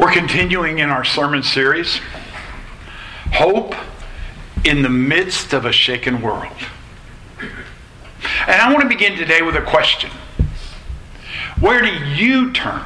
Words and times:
We're 0.00 0.12
continuing 0.12 0.78
in 0.78 0.88
our 0.88 1.04
sermon 1.04 1.42
series 1.42 2.00
Hope 3.34 3.74
in 4.64 4.80
the 4.80 4.88
Midst 4.88 5.52
of 5.52 5.66
a 5.66 5.72
Shaken 5.72 6.22
World. 6.22 6.56
And 8.46 8.62
I 8.62 8.72
want 8.72 8.80
to 8.80 8.88
begin 8.88 9.18
today 9.18 9.42
with 9.42 9.56
a 9.56 9.60
question 9.60 10.10
Where 11.60 11.82
do 11.82 11.92
you 11.92 12.50
turn? 12.50 12.82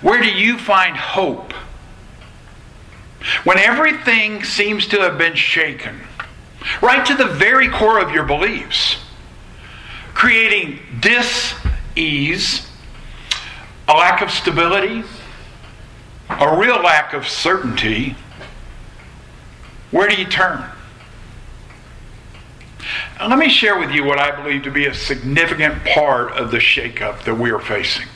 Where 0.00 0.22
do 0.22 0.30
you 0.30 0.56
find 0.56 0.96
hope? 0.96 1.52
When 3.42 3.58
everything 3.58 4.44
seems 4.44 4.86
to 4.86 5.00
have 5.00 5.18
been 5.18 5.34
shaken, 5.34 6.02
right 6.80 7.04
to 7.04 7.16
the 7.16 7.26
very 7.26 7.68
core 7.68 7.98
of 7.98 8.12
your 8.12 8.24
beliefs, 8.24 8.98
creating 10.14 10.78
dis 11.00 11.52
ease, 11.96 12.67
a 13.88 13.92
lack 13.92 14.20
of 14.20 14.30
stability, 14.30 15.02
a 16.28 16.56
real 16.56 16.76
lack 16.82 17.14
of 17.14 17.26
certainty, 17.26 18.14
where 19.90 20.08
do 20.08 20.14
you 20.14 20.26
turn? 20.26 20.62
Let 23.18 23.38
me 23.38 23.48
share 23.48 23.78
with 23.78 23.90
you 23.90 24.04
what 24.04 24.18
I 24.18 24.30
believe 24.40 24.62
to 24.64 24.70
be 24.70 24.86
a 24.86 24.94
significant 24.94 25.84
part 25.84 26.32
of 26.32 26.50
the 26.50 26.58
shakeup 26.58 27.24
that 27.24 27.34
we 27.34 27.50
are 27.50 27.58
facing. 27.58 28.06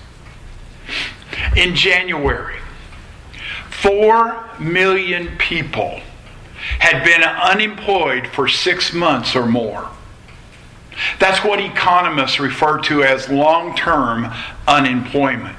In 1.56 1.74
January, 1.74 2.59
4 3.70 4.50
million 4.60 5.36
people 5.38 6.00
had 6.78 7.02
been 7.04 7.23
unemployed 7.23 8.28
for 8.28 8.46
six 8.46 8.92
months 8.92 9.34
or 9.34 9.46
more. 9.46 9.88
That's 11.18 11.45
what 11.45 11.59
economists 11.59 12.38
refer 12.38 12.78
to 12.82 13.02
as 13.02 13.28
long 13.28 13.74
term 13.74 14.32
unemployment. 14.68 15.57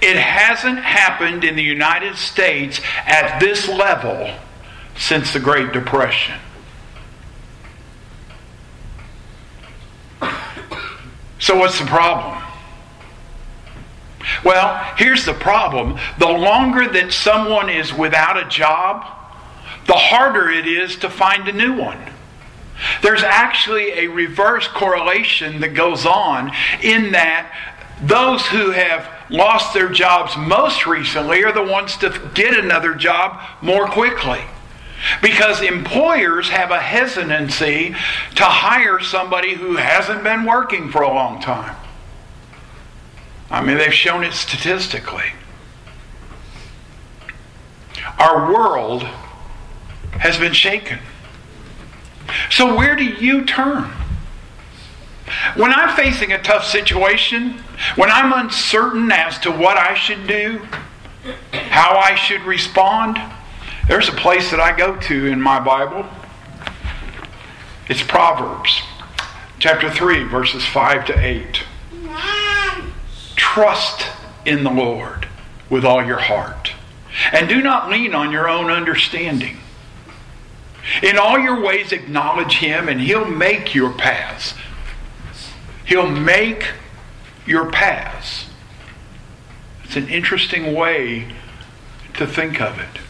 It 0.00 0.16
hasn't 0.16 0.78
happened 0.78 1.44
in 1.44 1.56
the 1.56 1.62
United 1.62 2.16
States 2.16 2.80
at 3.06 3.38
this 3.38 3.68
level 3.68 4.34
since 4.96 5.32
the 5.32 5.40
Great 5.40 5.72
Depression. 5.72 6.34
So, 11.38 11.56
what's 11.56 11.78
the 11.78 11.86
problem? 11.86 12.42
Well, 14.44 14.94
here's 14.96 15.24
the 15.24 15.34
problem. 15.34 15.98
The 16.18 16.28
longer 16.28 16.88
that 16.88 17.12
someone 17.12 17.70
is 17.70 17.92
without 17.94 18.36
a 18.36 18.48
job, 18.48 19.04
the 19.86 19.94
harder 19.94 20.50
it 20.50 20.66
is 20.66 20.96
to 20.96 21.08
find 21.08 21.48
a 21.48 21.52
new 21.52 21.74
one. 21.74 21.98
There's 23.02 23.22
actually 23.22 23.92
a 23.92 24.06
reverse 24.08 24.68
correlation 24.68 25.60
that 25.60 25.74
goes 25.74 26.06
on 26.06 26.52
in 26.82 27.12
that 27.12 27.52
those 28.02 28.46
who 28.46 28.70
have 28.70 29.08
lost 29.30 29.74
their 29.74 29.88
jobs 29.88 30.36
most 30.36 30.86
recently 30.86 31.44
are 31.44 31.52
the 31.52 31.62
ones 31.62 31.96
to 31.98 32.30
get 32.34 32.58
another 32.58 32.94
job 32.94 33.40
more 33.60 33.86
quickly. 33.86 34.40
Because 35.22 35.62
employers 35.62 36.48
have 36.48 36.70
a 36.70 36.80
hesitancy 36.80 37.94
to 38.34 38.44
hire 38.44 38.98
somebody 39.00 39.54
who 39.54 39.76
hasn't 39.76 40.24
been 40.24 40.44
working 40.44 40.90
for 40.90 41.02
a 41.02 41.08
long 41.08 41.40
time. 41.40 41.76
I 43.50 43.62
mean, 43.62 43.78
they've 43.78 43.94
shown 43.94 44.24
it 44.24 44.32
statistically. 44.32 45.32
Our 48.18 48.52
world 48.52 49.04
has 50.12 50.36
been 50.38 50.52
shaken. 50.52 50.98
So, 52.50 52.76
where 52.76 52.96
do 52.96 53.04
you 53.04 53.44
turn? 53.44 53.90
When 55.56 55.72
I'm 55.72 55.94
facing 55.96 56.32
a 56.32 56.42
tough 56.42 56.64
situation, 56.64 57.58
when 57.96 58.10
I'm 58.10 58.32
uncertain 58.32 59.10
as 59.12 59.38
to 59.40 59.50
what 59.50 59.76
I 59.76 59.94
should 59.94 60.26
do, 60.26 60.66
how 61.52 61.96
I 61.96 62.14
should 62.14 62.42
respond, 62.42 63.20
there's 63.88 64.08
a 64.08 64.12
place 64.12 64.50
that 64.50 64.60
I 64.60 64.76
go 64.76 64.96
to 64.96 65.26
in 65.26 65.40
my 65.40 65.60
Bible. 65.60 66.06
It's 67.88 68.02
Proverbs 68.02 68.82
chapter 69.58 69.90
3, 69.90 70.24
verses 70.24 70.64
5 70.64 71.06
to 71.06 71.18
8. 71.18 71.62
Trust 73.34 74.06
in 74.44 74.62
the 74.62 74.70
Lord 74.70 75.26
with 75.68 75.84
all 75.84 76.04
your 76.04 76.18
heart, 76.18 76.72
and 77.32 77.48
do 77.48 77.62
not 77.62 77.90
lean 77.90 78.14
on 78.14 78.30
your 78.30 78.48
own 78.48 78.70
understanding. 78.70 79.58
In 81.02 81.18
all 81.18 81.38
your 81.38 81.60
ways, 81.60 81.92
acknowledge 81.92 82.58
Him, 82.58 82.88
and 82.88 83.00
He'll 83.00 83.24
make 83.24 83.74
your 83.74 83.92
paths. 83.92 84.54
He'll 85.88 86.10
make 86.10 86.66
your 87.46 87.70
paths. 87.70 88.44
It's 89.84 89.96
an 89.96 90.06
interesting 90.10 90.74
way 90.74 91.32
to 92.12 92.26
think 92.26 92.60
of 92.60 92.78
it. 92.78 93.00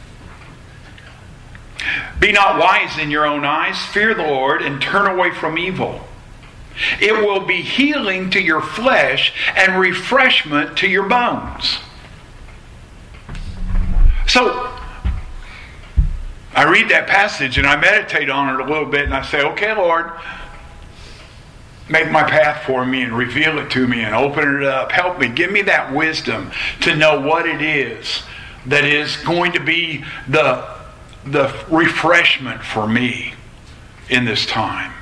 Be 2.21 2.31
not 2.31 2.61
wise 2.61 2.97
in 2.97 3.11
your 3.11 3.27
own 3.27 3.45
eyes. 3.45 3.85
Fear 3.87 4.15
the 4.15 4.23
Lord 4.23 4.63
and 4.63 4.81
turn 4.81 5.11
away 5.11 5.33
from 5.33 5.59
evil. 5.59 6.07
It 7.01 7.15
will 7.15 7.41
be 7.41 7.63
healing 7.63 8.31
to 8.31 8.41
your 8.41 8.61
flesh 8.61 9.33
and 9.57 9.81
refreshment 9.81 10.79
to 10.79 10.87
your 10.87 11.09
bones. 11.09 11.79
So, 14.29 14.73
I 16.55 16.71
read 16.71 16.91
that 16.91 17.09
passage 17.09 17.59
and 17.59 17.67
I 17.67 17.75
meditate 17.75 18.31
on 18.31 18.55
it 18.55 18.65
a 18.65 18.69
little 18.73 18.89
bit 18.89 19.07
and 19.07 19.15
I 19.15 19.23
say, 19.23 19.43
okay, 19.43 19.75
Lord, 19.75 20.13
make 21.89 22.11
my 22.11 22.23
path 22.23 22.65
for 22.65 22.85
me 22.85 23.03
and 23.03 23.17
reveal 23.17 23.59
it 23.59 23.71
to 23.71 23.87
me 23.87 24.03
and 24.03 24.15
open 24.15 24.57
it 24.57 24.63
up. 24.65 24.93
Help 24.93 25.19
me. 25.19 25.29
Give 25.29 25.51
me 25.51 25.63
that 25.63 25.95
wisdom 25.95 26.51
to 26.83 26.95
know 26.95 27.21
what 27.21 27.47
it 27.47 27.63
is 27.63 28.23
that 28.67 28.85
is 28.85 29.17
going 29.19 29.53
to 29.53 29.61
be 29.61 30.05
the, 30.29 30.67
the 31.25 31.55
refreshment 31.71 32.63
for 32.63 32.87
me 32.87 33.35
in 34.11 34.25
this 34.25 34.47
time. 34.47 34.93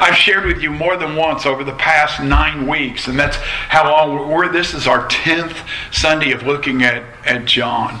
I've 0.00 0.16
shared 0.16 0.46
with 0.46 0.60
you 0.60 0.70
more 0.70 0.96
than 0.96 1.14
once 1.14 1.46
over 1.46 1.62
the 1.62 1.74
past 1.74 2.20
nine 2.20 2.66
weeks, 2.66 3.06
and 3.06 3.18
that's 3.18 3.36
how 3.36 3.90
long 3.90 4.30
we're. 4.30 4.50
This 4.50 4.74
is 4.74 4.86
our 4.86 5.06
10th 5.08 5.56
Sunday 5.92 6.32
of 6.32 6.42
looking 6.42 6.82
at, 6.82 7.02
at 7.24 7.44
John. 7.44 8.00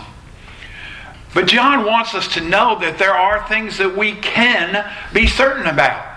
But 1.34 1.46
John 1.46 1.84
wants 1.84 2.14
us 2.14 2.26
to 2.34 2.40
know 2.40 2.78
that 2.80 2.98
there 2.98 3.14
are 3.14 3.46
things 3.48 3.78
that 3.78 3.96
we 3.96 4.14
can 4.14 4.90
be 5.12 5.26
certain 5.26 5.66
about. 5.66 6.07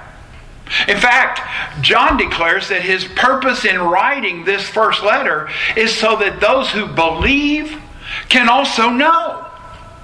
In 0.88 0.98
fact, 0.98 1.42
John 1.82 2.18
declares 2.18 2.70
that 2.70 2.82
his 2.82 3.06
purpose 3.06 3.66
in 3.66 3.80
writing 3.80 4.46
this 4.46 4.64
first 4.64 5.04
letter 5.04 5.50
is 5.76 5.94
so 5.94 6.16
that 6.18 6.40
those 6.40 6.70
who 6.72 6.88
believe 6.88 7.82
can 8.30 8.50
also 8.50 8.90
know. 8.90 9.46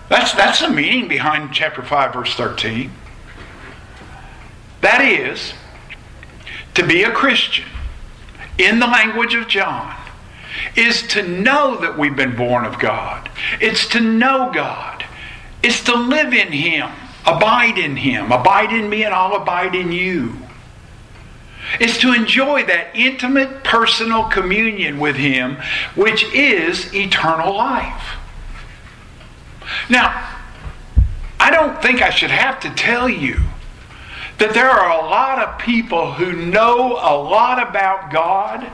That's, 0.09 0.33
that's 0.33 0.59
the 0.59 0.69
meaning 0.69 1.07
behind 1.07 1.53
chapter 1.53 1.81
5, 1.81 2.13
verse 2.13 2.33
13. 2.35 2.91
That 4.81 5.01
is, 5.01 5.53
to 6.75 6.85
be 6.85 7.03
a 7.03 7.11
Christian, 7.11 7.66
in 8.57 8.79
the 8.79 8.88
language 8.88 9.35
of 9.35 9.47
John, 9.47 9.95
is 10.75 11.07
to 11.09 11.28
know 11.28 11.78
that 11.81 11.97
we've 11.97 12.16
been 12.16 12.35
born 12.35 12.66
of 12.66 12.79
God. 12.79 13.29
It's 13.59 13.88
to 13.89 13.99
know 13.99 14.51
God 14.53 15.03
It's 15.63 15.84
to 15.85 15.95
live 15.95 16.34
in 16.34 16.51
Him, 16.51 16.89
abide 17.25 17.78
in 17.78 17.95
Him, 17.97 18.31
abide 18.31 18.72
in 18.72 18.89
me, 18.89 19.03
and 19.03 19.13
I'll 19.13 19.35
abide 19.35 19.75
in 19.75 19.91
you. 19.91 20.38
It's 21.79 21.97
to 22.00 22.13
enjoy 22.13 22.66
that 22.66 22.95
intimate 22.95 23.63
personal 23.63 24.25
communion 24.25 25.00
with 25.00 25.16
Him, 25.16 25.57
which 25.95 26.23
is 26.33 26.94
eternal 26.94 27.55
life. 27.55 28.17
Now, 29.89 30.38
I 31.39 31.51
don't 31.51 31.81
think 31.81 32.01
I 32.01 32.09
should 32.09 32.31
have 32.31 32.59
to 32.61 32.69
tell 32.72 33.09
you 33.09 33.39
that 34.38 34.53
there 34.53 34.69
are 34.69 34.91
a 34.91 35.09
lot 35.09 35.39
of 35.39 35.59
people 35.59 36.13
who 36.13 36.34
know 36.34 36.93
a 36.93 37.16
lot 37.17 37.61
about 37.61 38.11
God, 38.11 38.72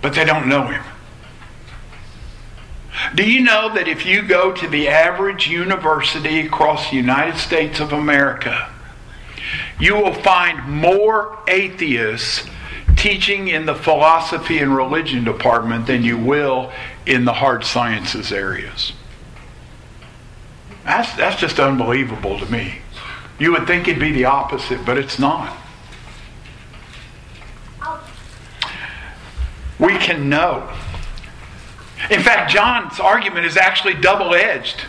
but 0.00 0.14
they 0.14 0.24
don't 0.24 0.48
know 0.48 0.66
Him. 0.66 0.82
Do 3.14 3.28
you 3.28 3.42
know 3.42 3.72
that 3.74 3.88
if 3.88 4.04
you 4.04 4.22
go 4.22 4.52
to 4.52 4.68
the 4.68 4.88
average 4.88 5.48
university 5.48 6.40
across 6.40 6.90
the 6.90 6.96
United 6.96 7.38
States 7.38 7.80
of 7.80 7.92
America, 7.92 8.71
you 9.82 9.94
will 9.94 10.14
find 10.14 10.66
more 10.68 11.38
atheists 11.48 12.48
teaching 12.96 13.48
in 13.48 13.66
the 13.66 13.74
philosophy 13.74 14.58
and 14.58 14.74
religion 14.74 15.24
department 15.24 15.86
than 15.86 16.02
you 16.02 16.16
will 16.16 16.72
in 17.04 17.24
the 17.24 17.32
hard 17.32 17.64
sciences 17.64 18.32
areas? 18.32 18.92
That's, 20.84 21.12
that's 21.16 21.40
just 21.40 21.58
unbelievable 21.60 22.38
to 22.38 22.50
me. 22.50 22.78
You 23.38 23.52
would 23.52 23.66
think 23.66 23.88
it'd 23.88 24.00
be 24.00 24.12
the 24.12 24.26
opposite, 24.26 24.84
but 24.84 24.98
it's 24.98 25.18
not. 25.18 25.56
We 29.78 29.98
can 29.98 30.28
know 30.28 30.68
in 32.10 32.20
fact, 32.20 32.50
John's 32.50 32.98
argument 32.98 33.46
is 33.46 33.56
actually 33.56 33.94
double 33.94 34.34
edged. 34.34 34.82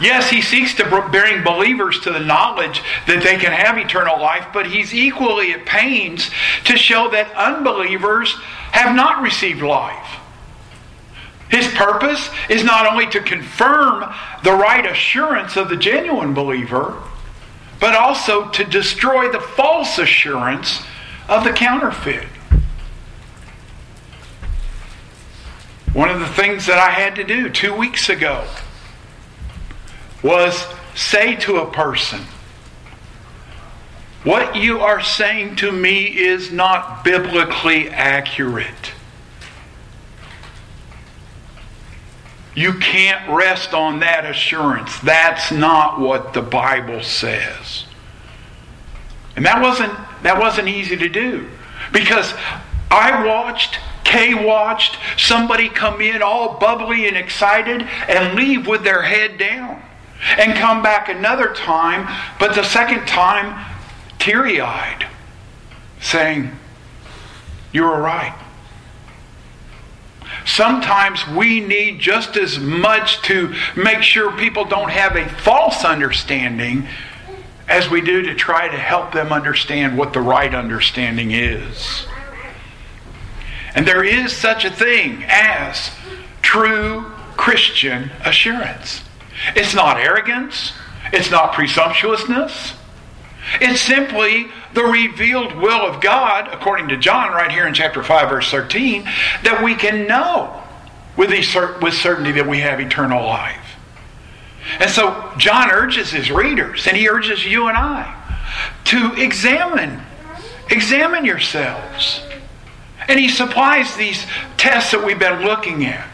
Yes, 0.00 0.30
he 0.30 0.40
seeks 0.42 0.74
to 0.74 0.84
bring 1.10 1.42
believers 1.42 1.98
to 2.00 2.12
the 2.12 2.20
knowledge 2.20 2.82
that 3.06 3.22
they 3.22 3.36
can 3.36 3.50
have 3.50 3.78
eternal 3.78 4.20
life, 4.20 4.46
but 4.52 4.66
he's 4.66 4.94
equally 4.94 5.52
at 5.52 5.66
pains 5.66 6.30
to 6.64 6.76
show 6.76 7.10
that 7.10 7.32
unbelievers 7.34 8.32
have 8.70 8.94
not 8.94 9.22
received 9.22 9.60
life. 9.60 10.20
His 11.50 11.66
purpose 11.68 12.28
is 12.48 12.62
not 12.62 12.86
only 12.86 13.06
to 13.08 13.20
confirm 13.20 14.12
the 14.44 14.52
right 14.52 14.86
assurance 14.86 15.56
of 15.56 15.68
the 15.68 15.76
genuine 15.76 16.32
believer, 16.32 17.02
but 17.80 17.94
also 17.94 18.48
to 18.50 18.64
destroy 18.64 19.32
the 19.32 19.40
false 19.40 19.98
assurance 19.98 20.82
of 21.28 21.42
the 21.42 21.52
counterfeit. 21.52 22.26
One 25.92 26.10
of 26.10 26.20
the 26.20 26.28
things 26.28 26.66
that 26.66 26.78
I 26.78 26.90
had 26.90 27.16
to 27.16 27.24
do 27.24 27.48
two 27.48 27.74
weeks 27.74 28.08
ago 28.08 28.46
was 30.22 30.66
say 30.94 31.36
to 31.36 31.58
a 31.58 31.70
person, 31.70 32.20
What 34.24 34.56
you 34.56 34.80
are 34.80 35.00
saying 35.00 35.56
to 35.56 35.70
me 35.70 36.04
is 36.04 36.50
not 36.50 37.04
biblically 37.04 37.88
accurate. 37.88 38.92
You 42.54 42.74
can't 42.74 43.30
rest 43.30 43.72
on 43.72 44.00
that 44.00 44.26
assurance. 44.26 44.98
That's 45.00 45.52
not 45.52 46.00
what 46.00 46.32
the 46.32 46.42
Bible 46.42 47.02
says. 47.04 47.84
And 49.36 49.46
that 49.46 49.62
wasn't 49.62 49.92
that 50.24 50.40
wasn't 50.40 50.66
easy 50.66 50.96
to 50.96 51.08
do 51.08 51.48
because 51.92 52.34
I 52.90 53.24
watched 53.24 53.78
Kay 54.02 54.34
watched 54.34 54.98
somebody 55.16 55.68
come 55.68 56.00
in 56.00 56.22
all 56.22 56.58
bubbly 56.58 57.06
and 57.06 57.16
excited 57.16 57.82
and 57.82 58.34
leave 58.34 58.66
with 58.66 58.82
their 58.82 59.02
head 59.02 59.38
down 59.38 59.80
and 60.36 60.54
come 60.54 60.82
back 60.82 61.08
another 61.08 61.52
time, 61.54 62.08
but 62.38 62.54
the 62.54 62.62
second 62.62 63.06
time 63.06 63.64
teary 64.18 64.60
eyed, 64.60 65.06
saying, 66.00 66.50
You 67.72 67.84
were 67.84 68.00
right. 68.00 68.36
Sometimes 70.44 71.26
we 71.28 71.60
need 71.60 72.00
just 72.00 72.36
as 72.36 72.58
much 72.58 73.20
to 73.22 73.54
make 73.76 74.02
sure 74.02 74.32
people 74.32 74.64
don't 74.64 74.90
have 74.90 75.14
a 75.14 75.28
false 75.28 75.84
understanding 75.84 76.88
as 77.68 77.90
we 77.90 78.00
do 78.00 78.22
to 78.22 78.34
try 78.34 78.66
to 78.66 78.78
help 78.78 79.12
them 79.12 79.30
understand 79.30 79.98
what 79.98 80.14
the 80.14 80.20
right 80.20 80.54
understanding 80.54 81.32
is. 81.32 82.06
And 83.74 83.86
there 83.86 84.02
is 84.02 84.34
such 84.34 84.64
a 84.64 84.70
thing 84.70 85.24
as 85.28 85.90
true 86.40 87.12
Christian 87.36 88.10
assurance. 88.24 89.02
It's 89.54 89.74
not 89.74 89.98
arrogance, 89.98 90.72
it's 91.12 91.30
not 91.30 91.52
presumptuousness. 91.52 92.74
It's 93.60 93.80
simply 93.80 94.48
the 94.74 94.82
revealed 94.84 95.56
will 95.56 95.80
of 95.80 96.02
God, 96.02 96.48
according 96.52 96.88
to 96.88 96.96
John, 96.96 97.32
right 97.32 97.50
here 97.50 97.66
in 97.66 97.72
chapter 97.72 98.02
5, 98.02 98.28
verse 98.28 98.50
13, 98.50 99.04
that 99.42 99.62
we 99.64 99.74
can 99.74 100.06
know 100.06 100.62
with, 101.16 101.30
with 101.82 101.94
certainty 101.94 102.32
that 102.32 102.46
we 102.46 102.60
have 102.60 102.80
eternal 102.80 103.24
life. 103.24 103.76
And 104.78 104.90
so 104.90 105.32
John 105.38 105.70
urges 105.70 106.10
his 106.10 106.30
readers, 106.30 106.86
and 106.86 106.96
he 106.96 107.08
urges 107.08 107.44
you 107.44 107.68
and 107.68 107.76
I, 107.76 108.14
to 108.84 109.14
examine, 109.14 110.00
examine 110.70 111.24
yourselves. 111.24 112.20
And 113.08 113.18
he 113.18 113.28
supplies 113.28 113.96
these 113.96 114.26
tests 114.58 114.90
that 114.92 115.04
we've 115.04 115.18
been 115.18 115.42
looking 115.42 115.86
at. 115.86 116.06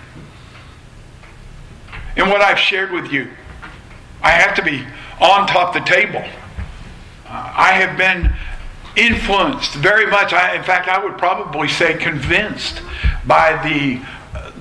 And 2.16 2.30
what 2.30 2.40
I've 2.40 2.58
shared 2.58 2.92
with 2.92 3.10
you, 3.10 3.30
I 4.22 4.30
have 4.30 4.54
to 4.56 4.62
be 4.62 4.86
on 5.20 5.46
top 5.46 5.74
of 5.74 5.82
the 5.82 5.90
table. 5.90 6.24
I 7.26 7.72
have 7.72 7.98
been 7.98 8.32
influenced 8.96 9.74
very 9.74 10.06
much. 10.06 10.32
I, 10.32 10.54
in 10.56 10.62
fact, 10.62 10.88
I 10.88 11.02
would 11.02 11.18
probably 11.18 11.68
say 11.68 11.94
convinced 11.94 12.80
by 13.26 13.60
the 13.62 14.00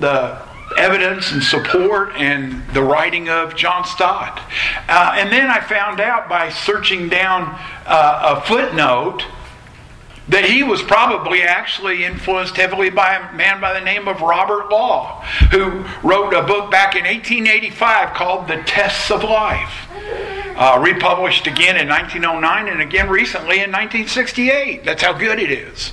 the 0.00 0.42
evidence 0.76 1.30
and 1.30 1.42
support 1.42 2.12
and 2.16 2.62
the 2.74 2.82
writing 2.82 3.28
of 3.28 3.54
John 3.54 3.84
Stott. 3.84 4.40
Uh, 4.88 5.14
and 5.16 5.30
then 5.30 5.48
I 5.48 5.60
found 5.60 6.00
out 6.00 6.28
by 6.28 6.50
searching 6.50 7.08
down 7.08 7.56
uh, 7.86 8.36
a 8.36 8.46
footnote 8.46 9.24
that 10.28 10.44
he 10.44 10.62
was 10.62 10.82
probably 10.82 11.42
actually 11.42 12.04
influenced 12.04 12.56
heavily 12.56 12.90
by 12.90 13.14
a 13.14 13.32
man 13.34 13.60
by 13.60 13.72
the 13.72 13.84
name 13.84 14.08
of 14.08 14.20
Robert 14.20 14.70
Law, 14.70 15.20
who 15.50 15.84
wrote 16.02 16.32
a 16.32 16.42
book 16.42 16.70
back 16.70 16.96
in 16.96 17.04
1885 17.04 18.14
called 18.14 18.48
The 18.48 18.62
Tests 18.62 19.10
of 19.10 19.22
Life. 19.22 19.88
Uh, 20.56 20.78
republished 20.80 21.48
again 21.48 21.76
in 21.76 21.88
1909 21.88 22.68
and 22.68 22.80
again 22.80 23.08
recently 23.08 23.56
in 23.56 23.72
1968. 23.72 24.84
That's 24.84 25.02
how 25.02 25.12
good 25.12 25.40
it 25.40 25.50
is. 25.50 25.92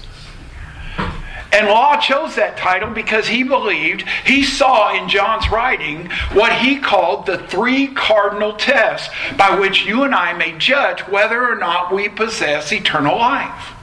And 1.51 1.67
Law 1.67 1.97
chose 1.97 2.35
that 2.35 2.57
title 2.57 2.91
because 2.91 3.27
he 3.27 3.43
believed 3.43 4.07
he 4.25 4.43
saw 4.43 4.93
in 4.95 5.09
John's 5.09 5.49
writing 5.49 6.09
what 6.31 6.53
he 6.53 6.77
called 6.77 7.25
the 7.25 7.39
three 7.39 7.87
cardinal 7.87 8.53
tests 8.53 9.13
by 9.35 9.59
which 9.59 9.85
you 9.85 10.03
and 10.03 10.15
I 10.15 10.33
may 10.33 10.57
judge 10.57 11.01
whether 11.01 11.51
or 11.51 11.57
not 11.57 11.93
we 11.93 12.07
possess 12.07 12.71
eternal 12.71 13.17
life. 13.17 13.73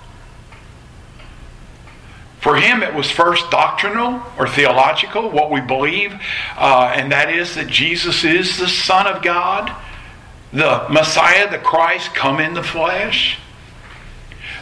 Him, 2.61 2.83
it 2.83 2.95
was 2.95 3.11
first 3.11 3.51
doctrinal 3.51 4.23
or 4.39 4.49
theological, 4.49 5.31
what 5.31 5.51
we 5.51 5.61
believe, 5.61 6.15
uh, 6.57 6.93
and 6.95 7.13
that 7.13 7.31
is 7.31 7.55
that 7.55 7.69
Jesus 7.69 8.25
is 8.25 8.59
the 8.59 8.69
Son 8.69 9.07
of 9.07 9.23
God, 9.23 9.75
the 10.53 10.87
Messiah, 10.91 11.51
the 11.51 11.59
Christ, 11.59 12.15
come 12.15 12.41
in 12.41 12.55
the 12.55 12.63
flesh. 12.63 13.39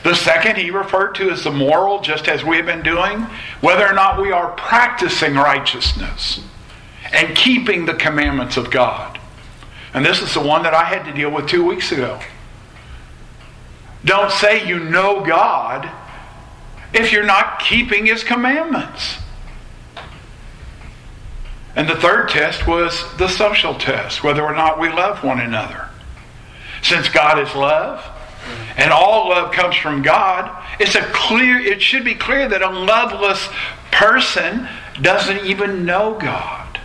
The 0.03 0.15
second 0.15 0.57
he 0.57 0.71
referred 0.71 1.15
to 1.17 1.31
as 1.31 1.45
the 1.45 1.51
moral, 1.51 2.01
just 2.01 2.29
as 2.29 2.45
we 2.45 2.57
have 2.59 2.67
been 2.67 2.83
doing, 2.83 3.23
whether 3.61 3.87
or 3.87 3.93
not 3.93 4.21
we 4.21 4.31
are 4.31 4.53
practicing 4.53 5.35
righteousness 5.35 6.41
and 7.13 7.37
keeping 7.37 7.87
the 7.87 7.95
commandments 7.95 8.57
of 8.57 8.71
God. 8.71 9.19
And 9.95 10.05
this 10.05 10.23
is 10.23 10.35
the 10.35 10.41
one 10.41 10.63
that 10.63 10.75
I 10.75 10.85
had 10.85 11.05
to 11.07 11.13
deal 11.13 11.31
with 11.31 11.49
two 11.49 11.65
weeks 11.65 11.91
ago. 11.91 12.21
Don't 14.05 14.31
say 14.31 14.67
you 14.67 14.79
know 14.79 15.25
God 15.25 15.91
if 16.97 17.13
you're 17.13 17.23
not 17.23 17.61
keeping 17.61 18.07
his 18.07 18.25
commandments. 18.25 19.19
And 21.77 21.89
the 21.89 21.97
third 21.97 22.31
test 22.31 22.67
was 22.67 23.05
the 23.19 23.29
social 23.29 23.75
test, 23.75 24.25
whether 24.25 24.43
or 24.43 24.55
not 24.55 24.81
we 24.81 24.89
love 24.89 25.23
one 25.23 25.41
another. 25.41 25.91
Since 26.83 27.11
God 27.11 27.39
is 27.39 27.55
love, 27.55 28.03
and 28.79 28.91
all 28.91 29.29
love 29.29 29.53
comes 29.53 29.77
from 29.77 30.03
God, 30.03 30.51
it's 30.81 30.95
a 30.95 31.03
clear 31.13 31.59
it 31.59 31.83
should 31.83 32.05
be 32.05 32.15
clear 32.15 32.49
that 32.49 32.63
a 32.63 32.71
loveless 32.71 33.49
person 33.91 34.69
doesn't 35.03 35.45
even 35.45 35.85
know 35.85 36.19
God. 36.19 36.81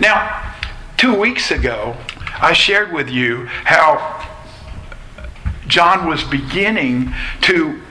Now, 0.00 0.54
2 0.96 1.18
weeks 1.18 1.50
ago, 1.50 1.96
I 2.40 2.52
shared 2.52 2.92
with 2.92 3.10
you 3.10 3.46
how 3.64 4.28
John 5.66 6.06
was 6.06 6.24
beginning 6.24 7.12
to 7.42 7.82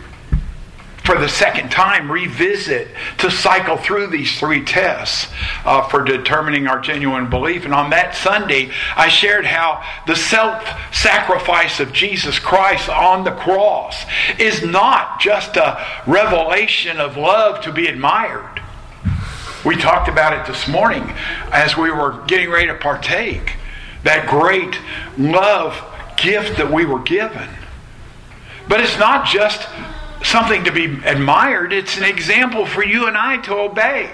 for 1.12 1.20
the 1.20 1.27
second 1.27 1.70
time 1.70 2.10
revisit 2.10 2.88
to 3.18 3.30
cycle 3.30 3.75
through 3.75 4.08
these 4.08 4.39
three 4.39 4.63
tests 4.63 5.30
uh, 5.65 5.86
for 5.89 6.06
determining 6.06 6.68
our 6.68 6.80
genuine 6.80 7.30
belief. 7.30 7.65
And 7.65 7.74
on 7.74 7.89
that 7.89 8.15
Sunday, 8.15 8.72
I 8.96 9.10
shared 9.10 9.46
how 9.46 9.84
the 10.08 10.15
self 10.15 10.65
sacrifice 10.94 11.82
of 11.82 11.91
Jesus 11.91 12.39
Christ 12.39 12.88
on 12.88 13.25
the 13.25 13.32
cross 13.32 14.06
is 14.39 14.63
not 14.63 15.20
just 15.20 15.58
a 15.58 15.86
revelation 16.08 16.98
of 16.98 17.18
love 17.18 17.60
to 17.63 17.74
be 17.74 17.88
admired. 17.88 18.62
We 19.65 19.75
talked 19.75 20.08
about 20.08 20.32
it 20.32 20.46
this 20.50 20.65
morning 20.70 21.03
as 21.51 21.75
we 21.75 21.91
were 21.91 22.24
getting 22.25 22.50
ready 22.50 22.68
to 22.68 22.75
partake. 22.75 23.58
That 24.06 24.30
great 24.30 24.80
love 25.18 25.75
gift 26.15 26.56
that 26.56 26.72
we 26.72 26.86
were 26.86 27.01
given. 27.01 27.50
But 28.70 28.80
it's 28.80 28.98
not 28.98 29.25
just 29.25 29.68
something 30.24 30.63
to 30.66 30.72
be 30.72 30.86
admired, 31.06 31.74
it's 31.74 31.98
an 31.98 32.04
example 32.04 32.66
for 32.66 32.84
you 32.84 33.08
and 33.08 33.18
I 33.18 33.38
to 33.38 33.56
obey. 33.56 34.12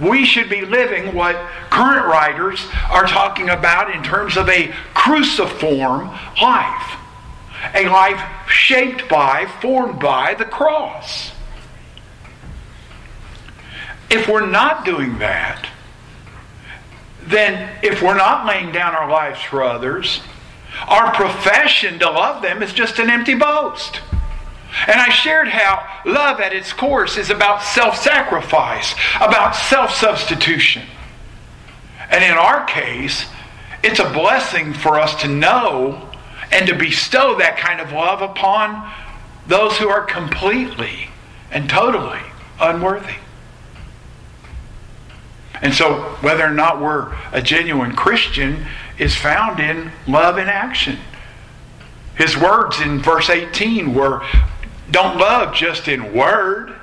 We 0.00 0.24
should 0.24 0.48
be 0.48 0.62
living 0.62 1.14
what 1.14 1.36
current 1.70 2.06
writers 2.06 2.66
are 2.90 3.06
talking 3.06 3.48
about 3.48 3.94
in 3.94 4.02
terms 4.02 4.36
of 4.36 4.48
a 4.48 4.72
cruciform 4.94 6.08
life. 6.40 6.96
A 7.74 7.88
life 7.88 8.20
shaped 8.48 9.08
by, 9.08 9.46
formed 9.60 10.00
by 10.00 10.34
the 10.34 10.44
cross. 10.44 11.32
If 14.10 14.28
we're 14.28 14.46
not 14.46 14.84
doing 14.84 15.18
that, 15.18 15.68
then 17.26 17.70
if 17.82 18.00
we're 18.00 18.16
not 18.16 18.46
laying 18.46 18.72
down 18.72 18.94
our 18.94 19.10
lives 19.10 19.40
for 19.40 19.62
others, 19.62 20.20
our 20.86 21.12
profession 21.12 21.98
to 21.98 22.10
love 22.10 22.42
them 22.42 22.62
is 22.62 22.72
just 22.72 22.98
an 22.98 23.10
empty 23.10 23.34
boast. 23.34 24.00
And 24.86 25.00
I 25.00 25.08
shared 25.08 25.48
how 25.48 26.02
love 26.04 26.40
at 26.40 26.52
its 26.52 26.72
course 26.72 27.16
is 27.16 27.30
about 27.30 27.62
self 27.62 27.96
sacrifice, 27.96 28.94
about 29.16 29.54
self 29.54 29.94
substitution. 29.94 30.84
And 32.10 32.24
in 32.24 32.32
our 32.32 32.64
case, 32.64 33.26
it's 33.82 34.00
a 34.00 34.10
blessing 34.10 34.72
for 34.72 34.98
us 34.98 35.20
to 35.22 35.28
know 35.28 36.10
and 36.50 36.66
to 36.66 36.74
bestow 36.74 37.36
that 37.38 37.58
kind 37.58 37.80
of 37.80 37.92
love 37.92 38.22
upon 38.22 38.90
those 39.46 39.76
who 39.76 39.88
are 39.88 40.02
completely 40.02 41.08
and 41.50 41.68
totally 41.68 42.20
unworthy. 42.60 43.14
And 45.60 45.74
so, 45.74 46.02
whether 46.20 46.44
or 46.44 46.50
not 46.50 46.80
we're 46.80 47.14
a 47.32 47.42
genuine 47.42 47.94
Christian 47.94 48.66
is 48.98 49.16
found 49.16 49.58
in 49.60 49.90
love 50.06 50.38
in 50.38 50.48
action. 50.48 50.98
His 52.16 52.36
words 52.36 52.80
in 52.80 53.00
verse 53.00 53.30
18 53.30 53.94
were 53.94 54.22
don't 54.90 55.18
love 55.18 55.54
just 55.54 55.88
in 55.88 56.14
word, 56.14 56.74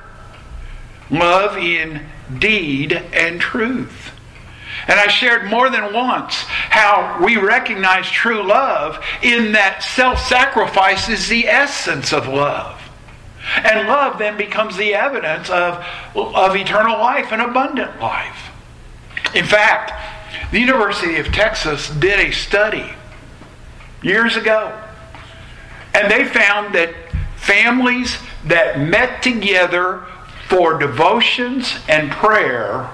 love 1.09 1.57
in 1.57 2.05
deed 2.39 2.93
and 2.93 3.39
truth. 3.39 4.11
And 4.87 4.99
I 4.99 5.07
shared 5.07 5.49
more 5.49 5.69
than 5.69 5.93
once 5.93 6.35
how 6.35 7.19
we 7.23 7.37
recognize 7.37 8.09
true 8.09 8.43
love 8.43 9.03
in 9.23 9.53
that 9.53 9.83
self 9.83 10.19
sacrifice 10.19 11.09
is 11.09 11.27
the 11.27 11.47
essence 11.47 12.13
of 12.13 12.27
love. 12.27 12.81
And 13.63 13.87
love 13.87 14.17
then 14.17 14.37
becomes 14.37 14.75
the 14.75 14.95
evidence 14.95 15.49
of, 15.49 15.85
of 16.15 16.55
eternal 16.55 16.97
life 16.97 17.31
and 17.31 17.41
abundant 17.41 17.99
life. 17.99 18.51
In 19.33 19.45
fact, 19.45 19.91
the 20.51 20.59
University 20.59 21.17
of 21.17 21.27
Texas 21.27 21.89
did 21.89 22.19
a 22.19 22.31
study 22.31 22.89
years 24.01 24.35
ago, 24.35 24.79
and 25.93 26.11
they 26.11 26.25
found 26.25 26.73
that 26.75 26.93
families 27.45 28.17
that 28.45 28.79
met 28.79 29.21
together 29.21 30.05
for 30.47 30.77
devotions 30.77 31.75
and 31.87 32.11
prayer 32.11 32.89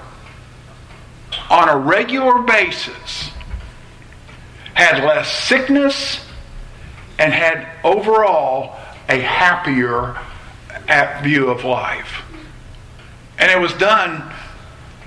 on 1.50 1.68
a 1.68 1.76
regular 1.76 2.42
basis 2.42 3.30
had 4.74 5.02
less 5.04 5.30
sickness 5.30 6.24
and 7.18 7.32
had 7.32 7.66
overall 7.84 8.76
a 9.08 9.18
happier 9.18 10.18
view 11.22 11.48
of 11.48 11.64
life. 11.64 12.22
And 13.38 13.50
it 13.50 13.58
was 13.58 13.72
done 13.74 14.32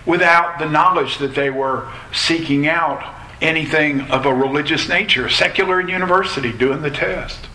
without 0.06 0.60
the 0.60 0.70
knowledge 0.70 1.18
that 1.20 1.36
they 1.36 1.50
were 1.50 1.92
seeking 2.14 2.68
out 2.68 3.16
anything 3.42 4.02
of 4.02 4.26
a 4.26 4.34
religious 4.34 4.88
nature, 4.88 5.30
secular 5.30 5.82
university 5.82 6.52
doing 6.52 6.82
the 6.82 6.92
test. 6.92 7.48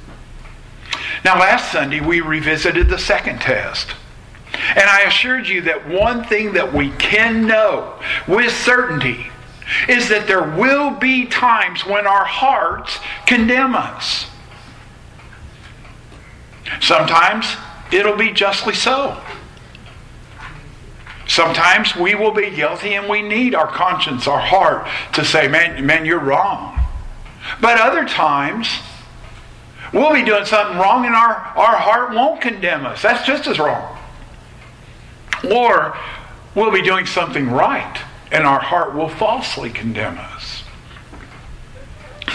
Now, 1.25 1.39
last 1.39 1.71
Sunday, 1.71 2.01
we 2.01 2.21
revisited 2.21 2.89
the 2.89 2.99
second 2.99 3.41
test. 3.41 3.95
And 4.53 4.89
I 4.89 5.03
assured 5.03 5.49
you 5.49 5.63
that 5.63 5.89
one 5.89 6.25
thing 6.25 6.53
that 6.55 6.73
we 6.73 6.91
can 6.91 7.47
know 7.47 7.99
with 8.27 8.53
certainty 8.53 9.27
is 9.89 10.09
that 10.09 10.27
there 10.27 10.43
will 10.43 10.91
be 10.91 11.27
times 11.27 11.87
when 11.87 12.07
our 12.07 12.25
hearts 12.25 12.99
condemn 13.27 13.75
us. 13.75 14.27
Sometimes 16.81 17.57
it'll 17.93 18.17
be 18.17 18.33
justly 18.33 18.75
so. 18.75 19.21
Sometimes 21.27 21.95
we 21.95 22.17
will 22.17 22.33
be 22.33 22.51
guilty 22.51 22.95
and 22.95 23.09
we 23.09 23.23
need 23.23 23.55
our 23.55 23.69
conscience, 23.69 24.27
our 24.27 24.41
heart, 24.41 24.89
to 25.15 25.25
say, 25.25 25.47
man, 25.47 25.87
man, 25.87 26.05
you're 26.05 26.19
wrong. 26.19 26.79
But 27.61 27.79
other 27.79 28.05
times, 28.05 28.69
we'll 29.93 30.13
be 30.13 30.25
doing 30.25 30.45
something 30.45 30.79
wrong 30.79 31.07
and 31.07 31.15
our, 31.15 31.35
our 31.35 31.77
heart 31.77 32.15
won't 32.15 32.41
condemn 32.41 32.87
us. 32.87 33.03
That's 33.03 33.27
just 33.27 33.47
as 33.47 33.59
wrong. 33.59 33.99
Or 35.51 35.97
we'll 36.55 36.71
be 36.71 36.83
doing 36.83 37.07
something 37.07 37.51
right 37.51 37.99
and 38.33 38.45
our 38.45 38.61
heart 38.61 38.95
will 38.95 39.09
falsely 39.09 39.71
condemn 39.71 40.19
us. 40.19 40.63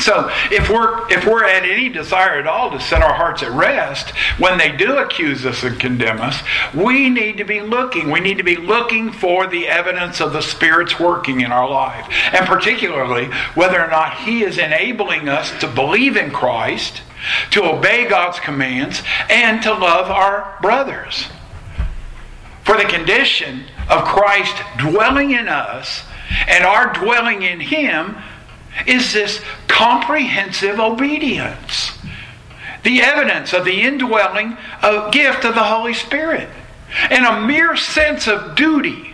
So 0.05 0.29
if 0.51 0.69
we're 0.69 1.11
if 1.11 1.25
we're 1.25 1.45
at 1.45 1.63
any 1.63 1.89
desire 1.89 2.37
at 2.37 2.45
all 2.45 2.69
to 2.69 2.79
set 2.79 3.01
our 3.01 3.15
hearts 3.15 3.41
at 3.41 3.49
rest 3.49 4.11
when 4.37 4.59
they 4.59 4.71
do 4.71 4.97
accuse 4.97 5.43
us 5.47 5.63
and 5.63 5.79
condemn 5.79 6.21
us, 6.21 6.43
we 6.75 7.09
need 7.09 7.37
to 7.37 7.43
be 7.43 7.59
looking. 7.59 8.11
We 8.11 8.19
need 8.19 8.37
to 8.37 8.43
be 8.43 8.55
looking 8.55 9.11
for 9.11 9.47
the 9.47 9.67
evidence 9.67 10.21
of 10.21 10.31
the 10.31 10.43
Spirit's 10.43 10.99
working 10.99 11.41
in 11.41 11.51
our 11.51 11.67
life. 11.67 12.05
And 12.31 12.45
particularly 12.45 13.31
whether 13.55 13.83
or 13.83 13.89
not 13.89 14.19
He 14.19 14.43
is 14.43 14.59
enabling 14.59 15.27
us 15.27 15.49
to 15.61 15.67
believe 15.67 16.17
in 16.17 16.29
Christ, 16.29 17.01
to 17.49 17.63
obey 17.63 18.07
God's 18.07 18.39
commands, 18.39 19.01
and 19.27 19.63
to 19.63 19.73
love 19.73 20.11
our 20.11 20.55
brothers. 20.61 21.25
For 22.63 22.77
the 22.77 22.85
condition 22.85 23.63
of 23.89 24.03
Christ 24.03 24.55
dwelling 24.77 25.31
in 25.31 25.47
us 25.47 26.03
and 26.47 26.63
our 26.63 26.93
dwelling 26.93 27.41
in 27.41 27.59
Him 27.59 28.17
is 28.87 29.13
this 29.13 29.41
comprehensive 29.67 30.79
obedience. 30.79 31.91
The 32.83 33.01
evidence 33.01 33.53
of 33.53 33.65
the 33.65 33.81
indwelling 33.81 34.57
of 34.83 35.11
gift 35.11 35.43
of 35.43 35.55
the 35.55 35.63
Holy 35.63 35.93
Spirit. 35.93 36.49
And 37.09 37.25
a 37.25 37.41
mere 37.41 37.75
sense 37.75 38.27
of 38.27 38.55
duty 38.55 39.13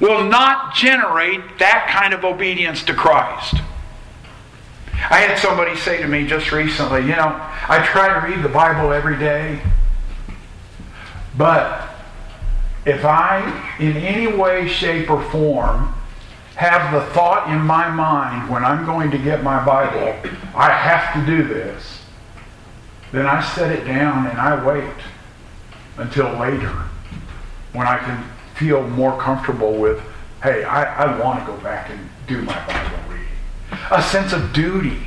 will 0.00 0.24
not 0.24 0.74
generate 0.74 1.58
that 1.58 1.88
kind 1.90 2.12
of 2.12 2.24
obedience 2.24 2.82
to 2.84 2.94
Christ. 2.94 3.54
I 5.10 5.18
had 5.18 5.38
somebody 5.38 5.76
say 5.76 6.00
to 6.02 6.08
me 6.08 6.26
just 6.26 6.52
recently, 6.52 7.00
you 7.00 7.16
know, 7.16 7.40
I 7.68 7.84
try 7.90 8.20
to 8.20 8.26
read 8.26 8.42
the 8.44 8.48
Bible 8.48 8.92
every 8.92 9.18
day, 9.18 9.60
but 11.36 11.88
if 12.84 13.04
I, 13.04 13.76
in 13.78 13.96
any 13.96 14.26
way, 14.26 14.68
shape, 14.68 15.10
or 15.10 15.22
form, 15.30 15.91
have 16.54 16.92
the 16.92 17.00
thought 17.12 17.48
in 17.50 17.60
my 17.60 17.88
mind 17.88 18.50
when 18.50 18.64
I'm 18.64 18.84
going 18.84 19.10
to 19.10 19.18
get 19.18 19.42
my 19.42 19.64
Bible, 19.64 20.14
I 20.54 20.70
have 20.70 21.14
to 21.14 21.26
do 21.26 21.46
this, 21.46 22.02
then 23.10 23.26
I 23.26 23.42
set 23.54 23.70
it 23.70 23.84
down 23.84 24.26
and 24.26 24.38
I 24.38 24.64
wait 24.64 24.94
until 25.96 26.30
later 26.38 26.84
when 27.72 27.86
I 27.86 27.98
can 27.98 28.24
feel 28.54 28.86
more 28.88 29.18
comfortable 29.18 29.74
with, 29.74 30.00
hey, 30.42 30.64
I, 30.64 31.04
I 31.04 31.18
want 31.18 31.40
to 31.40 31.46
go 31.46 31.56
back 31.58 31.90
and 31.90 32.08
do 32.26 32.42
my 32.42 32.66
Bible 32.66 32.98
reading. 33.08 33.26
A 33.90 34.02
sense 34.02 34.32
of 34.32 34.52
duty 34.52 34.98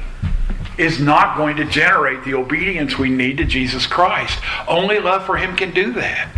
is 0.78 1.00
not 1.00 1.38
going 1.38 1.56
to 1.58 1.66
generate 1.66 2.24
the 2.26 2.34
obedience 2.34 2.98
we 2.98 3.10
need 3.10 3.38
to 3.38 3.46
Jesus 3.46 3.88
Christ. 3.88 4.40
Only 4.68 5.00
love 5.00 5.26
for 5.26 5.38
Him 5.38 5.56
can 5.56 5.74
do 5.74 5.94
that. 5.94 6.30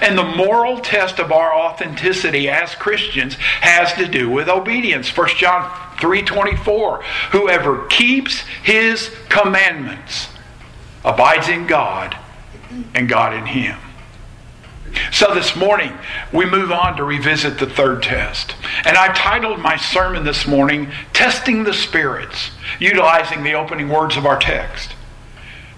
And 0.00 0.16
the 0.16 0.24
moral 0.24 0.80
test 0.80 1.18
of 1.18 1.32
our 1.32 1.54
authenticity 1.54 2.48
as 2.48 2.74
Christians 2.74 3.34
has 3.34 3.92
to 3.94 4.06
do 4.06 4.28
with 4.28 4.48
obedience. 4.48 5.08
1 5.08 5.28
John 5.36 5.70
3:24 5.96 7.02
Whoever 7.32 7.86
keeps 7.86 8.40
his 8.62 9.10
commandments 9.28 10.28
abides 11.04 11.48
in 11.48 11.66
God 11.66 12.16
and 12.94 13.08
God 13.08 13.34
in 13.34 13.46
him. 13.46 13.78
So 15.12 15.34
this 15.34 15.54
morning, 15.54 15.92
we 16.32 16.46
move 16.46 16.72
on 16.72 16.96
to 16.96 17.04
revisit 17.04 17.58
the 17.58 17.66
third 17.66 18.02
test. 18.02 18.54
And 18.84 18.96
I 18.96 19.12
titled 19.12 19.60
my 19.60 19.76
sermon 19.76 20.24
this 20.24 20.46
morning, 20.46 20.90
Testing 21.12 21.64
the 21.64 21.74
Spirits, 21.74 22.50
utilizing 22.78 23.42
the 23.42 23.54
opening 23.54 23.88
words 23.88 24.16
of 24.16 24.26
our 24.26 24.38
text, 24.38 24.92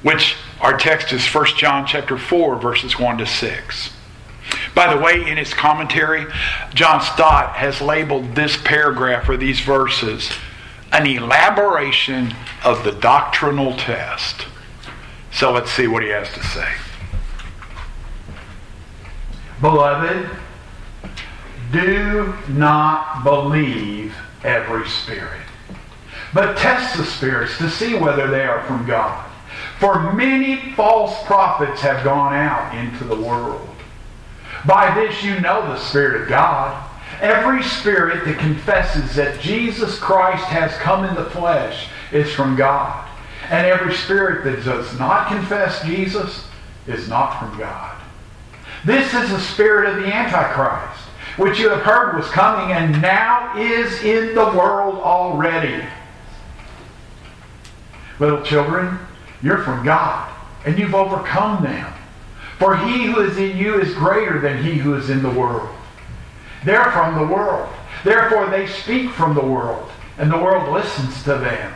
which 0.03 0.37
our 0.63 0.79
text 0.79 1.13
is 1.13 1.27
1 1.27 1.47
John 1.57 1.85
chapter 1.87 2.17
4 2.17 2.57
verses 2.57 2.99
1 2.99 3.19
to 3.19 3.27
6. 3.27 3.91
By 4.75 4.95
the 4.95 5.01
way, 5.01 5.29
in 5.29 5.37
his 5.37 5.53
commentary, 5.53 6.25
John 6.73 7.03
Stott 7.03 7.57
has 7.57 7.81
labeled 7.81 8.37
this 8.37 8.57
paragraph 8.57 9.29
or 9.29 9.37
these 9.37 9.61
verses 9.61 10.31
an 10.93 11.07
elaboration 11.07 12.33
of 12.65 12.85
the 12.85 12.93
doctrinal 12.93 13.77
test. 13.77 14.47
So 15.33 15.51
let's 15.51 15.71
see 15.71 15.89
what 15.89 16.03
he 16.03 16.11
has 16.11 16.33
to 16.35 16.43
say. 16.45 16.69
Beloved, 19.61 20.29
do 21.73 22.35
not 22.49 23.25
believe 23.25 24.15
every 24.45 24.87
spirit, 24.89 25.43
but 26.35 26.57
test 26.59 26.97
the 26.97 27.05
spirits 27.05 27.57
to 27.59 27.71
see 27.71 27.95
whether 27.95 28.29
they 28.29 28.45
are 28.45 28.63
from 28.65 28.87
God. 28.87 29.32
For 29.83 30.13
many 30.13 30.75
false 30.77 31.25
prophets 31.25 31.81
have 31.81 32.05
gone 32.05 32.33
out 32.33 32.73
into 32.73 33.03
the 33.03 33.17
world. 33.17 33.69
By 34.65 34.95
this 34.95 35.25
you 35.25 35.41
know 35.41 35.61
the 35.63 35.77
Spirit 35.77 36.23
of 36.23 36.29
God. 36.29 36.89
Every 37.21 37.65
spirit 37.65 38.25
that 38.25 38.39
confesses 38.39 39.17
that 39.17 39.41
Jesus 39.41 39.99
Christ 39.99 40.45
has 40.45 40.71
come 40.75 41.05
in 41.05 41.17
the 41.17 41.29
flesh 41.31 41.89
is 42.13 42.33
from 42.33 42.55
God. 42.55 43.09
And 43.51 43.67
every 43.67 43.93
spirit 43.97 44.45
that 44.45 44.65
does 44.65 44.97
not 45.01 45.27
confess 45.27 45.85
Jesus 45.85 46.47
is 46.87 47.09
not 47.09 47.41
from 47.41 47.59
God. 47.59 48.01
This 48.85 49.13
is 49.13 49.31
the 49.31 49.41
spirit 49.41 49.89
of 49.89 49.97
the 49.97 50.15
Antichrist, 50.15 51.01
which 51.39 51.59
you 51.59 51.71
have 51.71 51.83
heard 51.83 52.17
was 52.17 52.29
coming 52.29 52.73
and 52.73 53.03
now 53.03 53.59
is 53.59 54.01
in 54.05 54.37
the 54.37 54.45
world 54.45 55.01
already. 55.01 55.85
Little 58.21 58.43
children, 58.43 58.97
you're 59.43 59.63
from 59.63 59.85
God, 59.85 60.33
and 60.65 60.79
you've 60.79 60.95
overcome 60.95 61.63
them. 61.63 61.93
For 62.59 62.77
he 62.77 63.07
who 63.07 63.21
is 63.21 63.37
in 63.39 63.57
you 63.57 63.81
is 63.81 63.95
greater 63.95 64.41
than 64.41 64.63
he 64.63 64.75
who 64.75 64.95
is 64.95 65.11
in 65.11 65.23
the 65.23 65.31
world. 65.31 65.69
They're 66.65 66.93
from 66.93 67.17
the 67.17 67.35
world. 67.35 67.69
Therefore, 68.05 68.49
they 68.51 68.67
speak 68.67 69.11
from 69.11 69.35
the 69.35 69.45
world, 69.45 69.91
and 70.17 70.31
the 70.31 70.39
world 70.39 70.73
listens 70.73 71.23
to 71.25 71.39
them. 71.39 71.75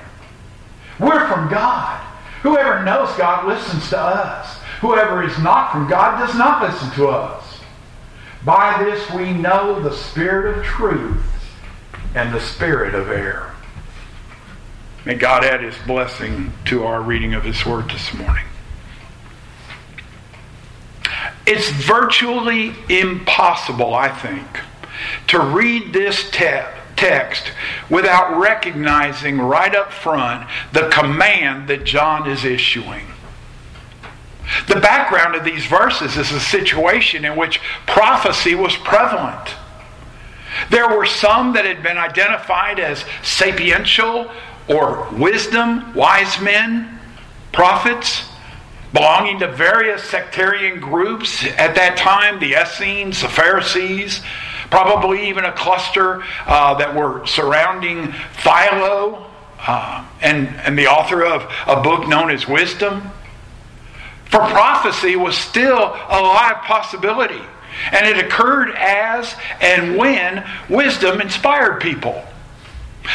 We're 1.00 1.26
from 1.28 1.48
God. 1.50 2.00
Whoever 2.42 2.84
knows 2.84 3.12
God 3.16 3.46
listens 3.46 3.88
to 3.90 3.98
us. 3.98 4.58
Whoever 4.80 5.24
is 5.24 5.36
not 5.38 5.72
from 5.72 5.88
God 5.88 6.24
does 6.24 6.36
not 6.36 6.62
listen 6.62 6.90
to 6.92 7.08
us. 7.08 7.60
By 8.44 8.84
this 8.84 9.10
we 9.10 9.32
know 9.32 9.80
the 9.80 9.90
spirit 9.90 10.58
of 10.58 10.64
truth 10.64 11.24
and 12.14 12.32
the 12.32 12.40
spirit 12.40 12.94
of 12.94 13.10
error. 13.10 13.55
May 15.06 15.14
God 15.14 15.44
add 15.44 15.62
his 15.62 15.76
blessing 15.86 16.52
to 16.64 16.84
our 16.84 17.00
reading 17.00 17.32
of 17.32 17.44
his 17.44 17.64
word 17.64 17.88
this 17.90 18.12
morning. 18.12 18.44
It's 21.46 21.70
virtually 21.70 22.74
impossible, 22.88 23.94
I 23.94 24.08
think, 24.08 24.44
to 25.28 25.38
read 25.38 25.92
this 25.92 26.28
te- 26.32 26.64
text 26.96 27.52
without 27.88 28.36
recognizing 28.40 29.38
right 29.38 29.76
up 29.76 29.92
front 29.92 30.48
the 30.72 30.88
command 30.88 31.68
that 31.68 31.84
John 31.84 32.28
is 32.28 32.44
issuing. 32.44 33.06
The 34.66 34.80
background 34.80 35.36
of 35.36 35.44
these 35.44 35.66
verses 35.66 36.16
is 36.16 36.32
a 36.32 36.40
situation 36.40 37.24
in 37.24 37.36
which 37.36 37.60
prophecy 37.86 38.56
was 38.56 38.74
prevalent. 38.78 39.54
There 40.70 40.88
were 40.88 41.06
some 41.06 41.52
that 41.52 41.64
had 41.64 41.84
been 41.84 41.98
identified 41.98 42.80
as 42.80 43.04
sapiential 43.22 44.32
or 44.68 45.08
wisdom, 45.12 45.94
wise 45.94 46.40
men, 46.40 46.98
prophets, 47.52 48.24
belonging 48.92 49.38
to 49.40 49.52
various 49.52 50.02
sectarian 50.02 50.80
groups 50.80 51.44
at 51.58 51.74
that 51.74 51.96
time 51.96 52.40
the 52.40 52.54
Essenes, 52.54 53.20
the 53.20 53.28
Pharisees, 53.28 54.22
probably 54.70 55.28
even 55.28 55.44
a 55.44 55.52
cluster 55.52 56.22
uh, 56.46 56.74
that 56.74 56.94
were 56.94 57.26
surrounding 57.26 58.12
Philo 58.32 59.26
uh, 59.60 60.04
and, 60.20 60.48
and 60.64 60.78
the 60.78 60.86
author 60.86 61.24
of 61.24 61.50
a 61.66 61.80
book 61.82 62.08
known 62.08 62.30
as 62.30 62.48
Wisdom. 62.48 63.02
For 64.26 64.40
prophecy 64.40 65.16
was 65.16 65.36
still 65.36 65.78
a 65.78 66.20
live 66.20 66.56
possibility. 66.62 67.42
And 67.92 68.06
it 68.06 68.24
occurred 68.24 68.70
as 68.76 69.34
and 69.60 69.96
when 69.96 70.44
wisdom 70.68 71.20
inspired 71.20 71.80
people. 71.80 72.24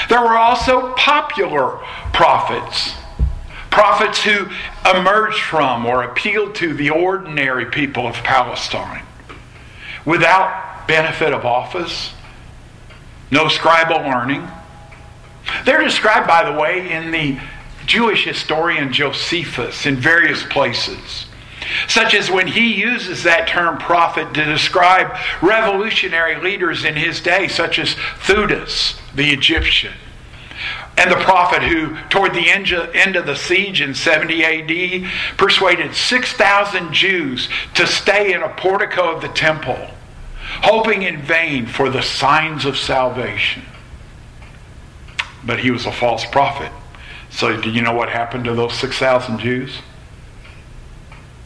There 0.10 0.22
were 0.22 0.38
also 0.38 0.94
popular 0.94 1.80
prophets, 2.14 2.94
prophets 3.70 4.24
who 4.24 4.48
emerged 4.90 5.40
from 5.40 5.86
or 5.86 6.04
appealed 6.04 6.56
to 6.56 6.74
the 6.74 6.90
ordinary 6.90 7.66
people 7.66 8.08
of 8.08 8.16
Palestine 8.16 9.04
without 10.06 10.88
benefit 10.88 11.34
of 11.34 11.46
office, 11.46 12.14
no 13.30 13.46
scribal 13.46 14.04
learning. 14.06 14.48
They're 15.66 15.84
described, 15.84 16.28
by 16.28 16.50
the 16.50 16.58
way, 16.60 16.92
in 16.92 17.12
the 17.12 17.40
Jewish 17.86 18.26
historian 18.26 18.94
Josephus 18.94 19.86
in 19.86 19.96
various 19.96 20.44
places, 20.44 21.26
such 21.88 22.13
as 22.13 22.30
when 22.30 22.48
he 22.48 22.74
uses 22.74 23.24
that 23.24 23.48
term 23.48 23.78
prophet 23.78 24.34
to 24.34 24.46
describe 24.46 25.16
revolutionary 25.42 26.40
leaders 26.42 26.86
in 26.86 26.96
his 26.96 27.22
day, 27.22 27.48
such 27.48 27.80
as 27.80 27.96
Theudas, 28.25 29.00
the 29.16 29.32
Egyptian, 29.32 29.94
and 30.98 31.12
the 31.12 31.24
prophet 31.24 31.63
who, 31.63 31.98
toward 32.10 32.34
the 32.34 32.50
end 32.50 33.16
of 33.16 33.25
the 33.25 33.36
siege 33.36 33.82
in 33.82 33.96
70 33.96 34.44
AD, 34.44 35.12
persuaded 35.38 35.96
6,000 35.96 36.94
Jews 36.94 37.50
to 37.74 37.88
stay 37.88 38.34
in 38.34 38.44
a 38.44 38.50
portico 38.50 39.16
of 39.16 39.22
the 39.22 39.30
temple, 39.30 39.90
hoping 40.63 41.04
in 41.04 41.22
vain 41.22 41.66
for 41.66 41.90
the 41.90 42.04
signs 42.04 42.66
of 42.66 42.78
salvation. 42.78 43.63
But 45.44 45.60
he 45.60 45.72
was 45.72 45.86
a 45.86 45.92
false 45.92 46.25
prophet. 46.25 46.72
So, 47.30 47.60
do 47.60 47.70
you 47.70 47.82
know 47.82 47.94
what 47.94 48.10
happened 48.10 48.44
to 48.44 48.54
those 48.54 48.74
6,000 48.74 49.40
Jews? 49.40 49.80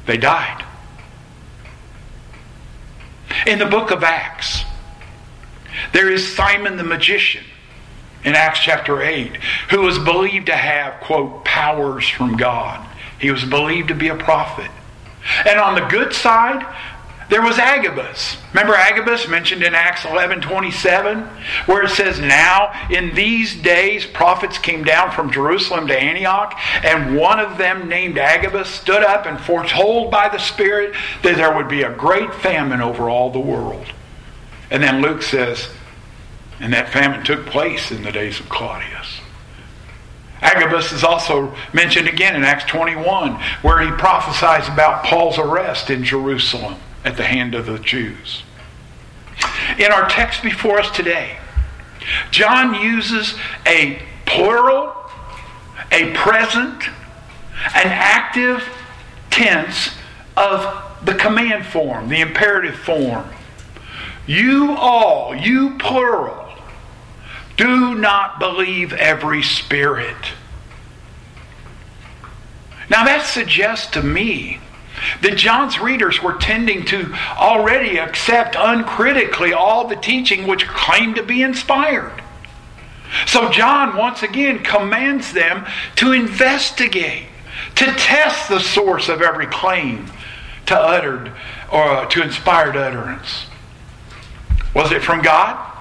They 0.05 0.17
died. 0.17 0.63
In 3.47 3.59
the 3.59 3.65
book 3.65 3.91
of 3.91 4.03
Acts, 4.03 4.63
there 5.93 6.09
is 6.09 6.35
Simon 6.35 6.77
the 6.77 6.83
magician 6.83 7.43
in 8.23 8.33
Acts 8.33 8.59
chapter 8.59 9.01
8 9.01 9.35
who 9.69 9.81
was 9.81 9.99
believed 9.99 10.47
to 10.47 10.55
have, 10.55 11.01
quote, 11.01 11.45
powers 11.45 12.07
from 12.07 12.37
God. 12.37 12.85
He 13.19 13.31
was 13.31 13.43
believed 13.45 13.89
to 13.89 13.95
be 13.95 14.07
a 14.07 14.15
prophet. 14.15 14.71
And 15.45 15.59
on 15.59 15.75
the 15.75 15.87
good 15.87 16.13
side, 16.13 16.65
there 17.27 17.41
was 17.41 17.57
Agabus. 17.57 18.37
Remember 18.53 18.75
Agabus 18.75 19.27
mentioned 19.27 19.63
in 19.63 19.73
Acts 19.73 20.05
11 20.05 20.41
27, 20.41 21.23
where 21.65 21.83
it 21.83 21.89
says, 21.89 22.19
Now 22.19 22.71
in 22.91 23.15
these 23.15 23.55
days 23.55 24.05
prophets 24.05 24.59
came 24.59 24.83
down 24.83 25.11
from 25.11 25.31
Jerusalem 25.31 25.87
to 25.87 25.99
Antioch, 25.99 26.53
and 26.83 27.17
one 27.17 27.39
of 27.39 27.57
them, 27.57 27.89
named 27.89 28.19
Agabus, 28.19 28.69
stood 28.69 29.03
up 29.03 29.25
and 29.25 29.39
foretold 29.39 30.11
by 30.11 30.29
the 30.29 30.37
Spirit 30.37 30.93
that 31.23 31.37
there 31.37 31.55
would 31.55 31.67
be 31.67 31.81
a 31.81 31.95
great 31.95 32.33
famine 32.35 32.81
over 32.81 33.09
all 33.09 33.31
the 33.31 33.39
world. 33.39 33.87
And 34.69 34.83
then 34.83 35.01
Luke 35.01 35.23
says, 35.23 35.69
And 36.59 36.73
that 36.73 36.89
famine 36.89 37.25
took 37.25 37.47
place 37.47 37.89
in 37.89 38.03
the 38.03 38.11
days 38.11 38.39
of 38.39 38.49
Claudius. 38.49 39.21
Agabus 40.41 40.91
is 40.91 41.03
also 41.03 41.55
mentioned 41.73 42.07
again 42.07 42.35
in 42.35 42.43
Acts 42.43 42.65
21, 42.65 43.41
where 43.63 43.81
he 43.81 43.89
prophesies 43.97 44.67
about 44.67 45.03
Paul's 45.03 45.39
arrest 45.39 45.89
in 45.89 46.03
Jerusalem 46.03 46.75
at 47.05 47.15
the 47.15 47.23
hand 47.23 47.55
of 47.55 47.67
the 47.67 47.79
Jews. 47.79 48.43
In 49.77 49.91
our 49.91 50.09
text 50.09 50.41
before 50.43 50.79
us 50.79 50.91
today, 50.91 51.37
John 52.31 52.73
uses 52.81 53.35
a 53.65 54.01
plural, 54.25 54.93
a 55.91 56.11
present, 56.13 56.87
an 56.87 57.87
active 57.87 58.67
tense 59.29 59.91
of 60.35 60.83
the 61.05 61.13
command 61.13 61.65
form, 61.65 62.09
the 62.09 62.21
imperative 62.21 62.75
form. 62.75 63.29
You 64.27 64.75
all, 64.75 65.35
you 65.35 65.77
plural, 65.77 66.49
do 67.55 67.95
not 67.95 68.39
believe 68.39 68.91
every 68.93 69.43
spirit. 69.43 70.17
Now 72.89 73.05
that 73.05 73.25
suggests 73.25 73.91
to 73.91 74.01
me 74.01 74.59
that 75.21 75.37
John's 75.37 75.79
readers 75.79 76.21
were 76.21 76.33
tending 76.33 76.85
to 76.85 77.13
already 77.37 77.97
accept 77.97 78.55
uncritically 78.57 79.53
all 79.53 79.87
the 79.87 79.95
teaching 79.95 80.47
which 80.47 80.67
claimed 80.67 81.15
to 81.15 81.23
be 81.23 81.41
inspired. 81.41 82.21
So 83.25 83.49
John 83.49 83.95
once 83.95 84.23
again 84.23 84.63
commands 84.63 85.33
them 85.33 85.65
to 85.97 86.11
investigate, 86.11 87.27
to 87.75 87.85
test 87.85 88.49
the 88.49 88.59
source 88.59 89.09
of 89.09 89.21
every 89.21 89.47
claim 89.47 90.07
to 90.65 90.77
uttered 90.77 91.31
or 91.71 92.05
to 92.07 92.21
inspired 92.21 92.75
utterance. 92.75 93.45
Was 94.73 94.91
it 94.91 95.01
from 95.01 95.21
God? 95.21 95.71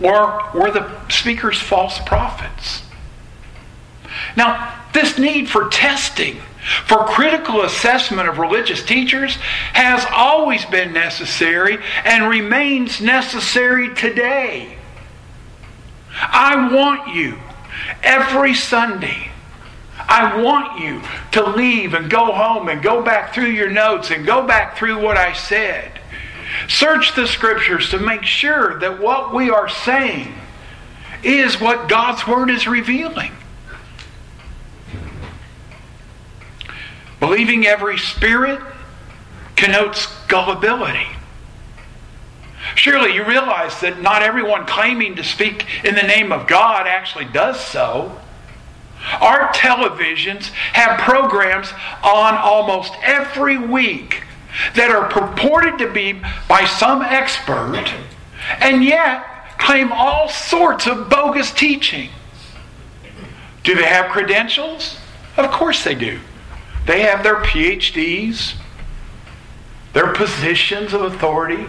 Or 0.00 0.50
were 0.54 0.70
the 0.70 0.90
speakers 1.08 1.58
false 1.60 1.98
prophets? 2.00 2.82
Now, 4.36 4.82
this 4.92 5.18
need 5.18 5.48
for 5.48 5.68
testing 5.68 6.40
for 6.86 7.04
critical 7.04 7.62
assessment 7.62 8.28
of 8.28 8.38
religious 8.38 8.82
teachers 8.82 9.36
has 9.74 10.04
always 10.10 10.64
been 10.66 10.92
necessary 10.92 11.78
and 12.04 12.28
remains 12.28 13.00
necessary 13.00 13.94
today. 13.94 14.76
I 16.16 16.72
want 16.72 17.14
you 17.14 17.38
every 18.02 18.54
Sunday. 18.54 19.30
I 19.96 20.40
want 20.40 20.80
you 20.80 21.02
to 21.32 21.50
leave 21.50 21.94
and 21.94 22.10
go 22.10 22.32
home 22.32 22.68
and 22.68 22.82
go 22.82 23.02
back 23.02 23.34
through 23.34 23.50
your 23.50 23.70
notes 23.70 24.10
and 24.10 24.26
go 24.26 24.46
back 24.46 24.76
through 24.76 25.02
what 25.02 25.16
I 25.16 25.32
said. 25.32 26.00
Search 26.68 27.14
the 27.14 27.26
scriptures 27.26 27.90
to 27.90 27.98
make 27.98 28.22
sure 28.22 28.78
that 28.80 29.00
what 29.00 29.34
we 29.34 29.50
are 29.50 29.68
saying 29.68 30.34
is 31.22 31.60
what 31.60 31.88
God's 31.88 32.26
Word 32.26 32.50
is 32.50 32.66
revealing. 32.66 33.32
Believing 37.24 37.66
every 37.66 37.96
spirit 37.96 38.60
connotes 39.56 40.08
gullibility. 40.26 41.06
Surely 42.74 43.14
you 43.14 43.24
realize 43.24 43.80
that 43.80 44.02
not 44.02 44.20
everyone 44.20 44.66
claiming 44.66 45.16
to 45.16 45.24
speak 45.24 45.64
in 45.86 45.94
the 45.94 46.02
name 46.02 46.32
of 46.32 46.46
God 46.46 46.86
actually 46.86 47.24
does 47.24 47.58
so. 47.58 48.20
Our 49.22 49.48
televisions 49.54 50.48
have 50.74 51.00
programs 51.00 51.72
on 52.02 52.34
almost 52.34 52.92
every 53.02 53.56
week 53.56 54.24
that 54.74 54.90
are 54.90 55.08
purported 55.08 55.78
to 55.78 55.90
be 55.90 56.20
by 56.46 56.66
some 56.66 57.00
expert 57.00 57.90
and 58.60 58.84
yet 58.84 59.24
claim 59.58 59.90
all 59.92 60.28
sorts 60.28 60.86
of 60.86 61.08
bogus 61.08 61.50
teaching. 61.52 62.10
Do 63.62 63.74
they 63.74 63.86
have 63.86 64.10
credentials? 64.10 64.98
Of 65.38 65.50
course 65.52 65.84
they 65.84 65.94
do. 65.94 66.20
They 66.86 67.02
have 67.02 67.22
their 67.22 67.36
PhDs, 67.36 68.54
their 69.92 70.12
positions 70.12 70.92
of 70.92 71.02
authority. 71.02 71.64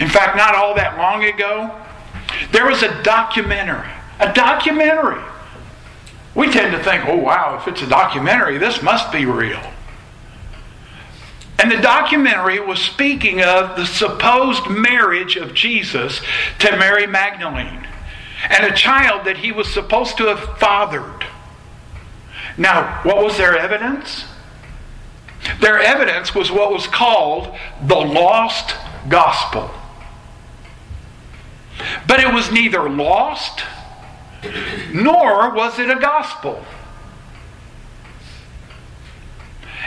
In 0.00 0.08
fact, 0.08 0.36
not 0.36 0.54
all 0.54 0.74
that 0.74 0.96
long 0.96 1.24
ago, 1.24 1.74
There 2.52 2.66
was 2.66 2.82
a 2.82 3.02
documentary. 3.02 3.88
A 4.20 4.32
documentary. 4.32 5.22
We 6.34 6.50
tend 6.50 6.72
to 6.72 6.82
think, 6.82 7.04
oh, 7.06 7.16
wow, 7.16 7.58
if 7.60 7.68
it's 7.68 7.82
a 7.82 7.86
documentary, 7.86 8.58
this 8.58 8.82
must 8.82 9.10
be 9.12 9.24
real. 9.24 9.60
And 11.60 11.70
the 11.70 11.78
documentary 11.78 12.60
was 12.60 12.78
speaking 12.78 13.42
of 13.42 13.76
the 13.76 13.84
supposed 13.84 14.68
marriage 14.68 15.36
of 15.36 15.54
Jesus 15.54 16.20
to 16.60 16.76
Mary 16.76 17.06
Magdalene 17.06 17.88
and 18.48 18.64
a 18.64 18.76
child 18.76 19.26
that 19.26 19.38
he 19.38 19.50
was 19.50 19.72
supposed 19.72 20.16
to 20.18 20.26
have 20.26 20.58
fathered. 20.58 21.26
Now, 22.58 23.00
what 23.04 23.24
was 23.24 23.36
their 23.36 23.56
evidence? 23.56 24.24
Their 25.60 25.78
evidence 25.78 26.34
was 26.34 26.50
what 26.50 26.72
was 26.72 26.86
called 26.88 27.56
the 27.86 27.94
lost 27.96 28.74
gospel. 29.08 29.70
But 32.08 32.20
it 32.20 32.34
was 32.34 32.50
neither 32.50 32.90
lost 32.90 33.62
nor 34.92 35.50
was 35.54 35.78
it 35.78 35.90
a 35.90 35.96
gospel. 35.96 36.64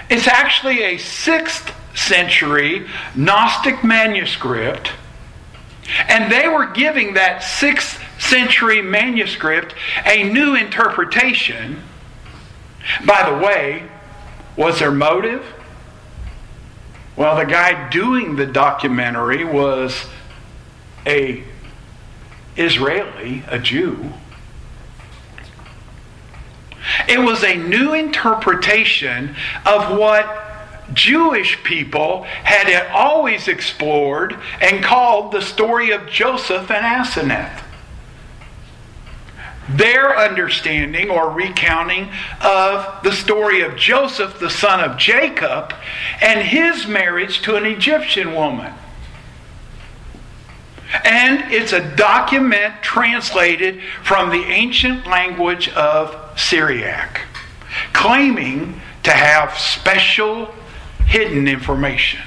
It's 0.10 0.28
actually 0.28 0.84
a 0.84 0.96
6th 0.96 1.74
century 1.96 2.88
Gnostic 3.16 3.84
manuscript, 3.84 4.92
and 6.08 6.32
they 6.32 6.48
were 6.48 6.68
giving 6.68 7.14
that 7.16 7.42
6th 7.42 8.02
century 8.20 8.82
manuscript 8.82 9.74
a 10.06 10.24
new 10.24 10.56
interpretation. 10.56 11.82
By 13.06 13.30
the 13.30 13.38
way, 13.46 13.90
was 14.56 14.80
their 14.80 14.92
motive? 14.92 15.46
Well, 17.16 17.36
the 17.36 17.46
guy 17.46 17.90
doing 17.90 18.36
the 18.36 18.46
documentary 18.46 19.44
was 19.44 20.06
a 21.06 21.44
Israeli, 22.56 23.44
a 23.48 23.60
Jew. 23.60 24.12
It 27.08 27.20
was 27.20 27.44
a 27.44 27.56
new 27.56 27.94
interpretation 27.94 29.36
of 29.66 29.98
what 29.98 30.52
Jewish 30.94 31.64
people 31.64 32.24
had 32.24 32.88
always 32.88 33.48
explored 33.48 34.38
and 34.60 34.84
called 34.84 35.32
the 35.32 35.42
story 35.42 35.92
of 35.92 36.08
Joseph 36.08 36.70
and 36.70 36.86
Asenath. 36.86 37.62
Their 39.76 40.18
understanding 40.18 41.10
or 41.10 41.32
recounting 41.32 42.10
of 42.42 43.04
the 43.04 43.12
story 43.12 43.62
of 43.62 43.76
Joseph, 43.76 44.40
the 44.40 44.50
son 44.50 44.80
of 44.80 44.98
Jacob, 44.98 45.74
and 46.22 46.42
his 46.42 46.88
marriage 46.88 47.42
to 47.42 47.56
an 47.56 47.66
Egyptian 47.66 48.34
woman. 48.34 48.74
And 51.06 51.52
it's 51.52 51.72
a 51.72 51.96
document 51.96 52.76
translated 52.82 53.82
from 54.04 54.30
the 54.30 54.44
ancient 54.44 55.08
language 55.08 55.70
of 55.70 56.18
Syriac, 56.38 57.22
claiming 57.94 58.82
to 59.04 59.12
have 59.12 59.58
special 59.58 60.54
hidden 61.06 61.48
information. 61.48 62.22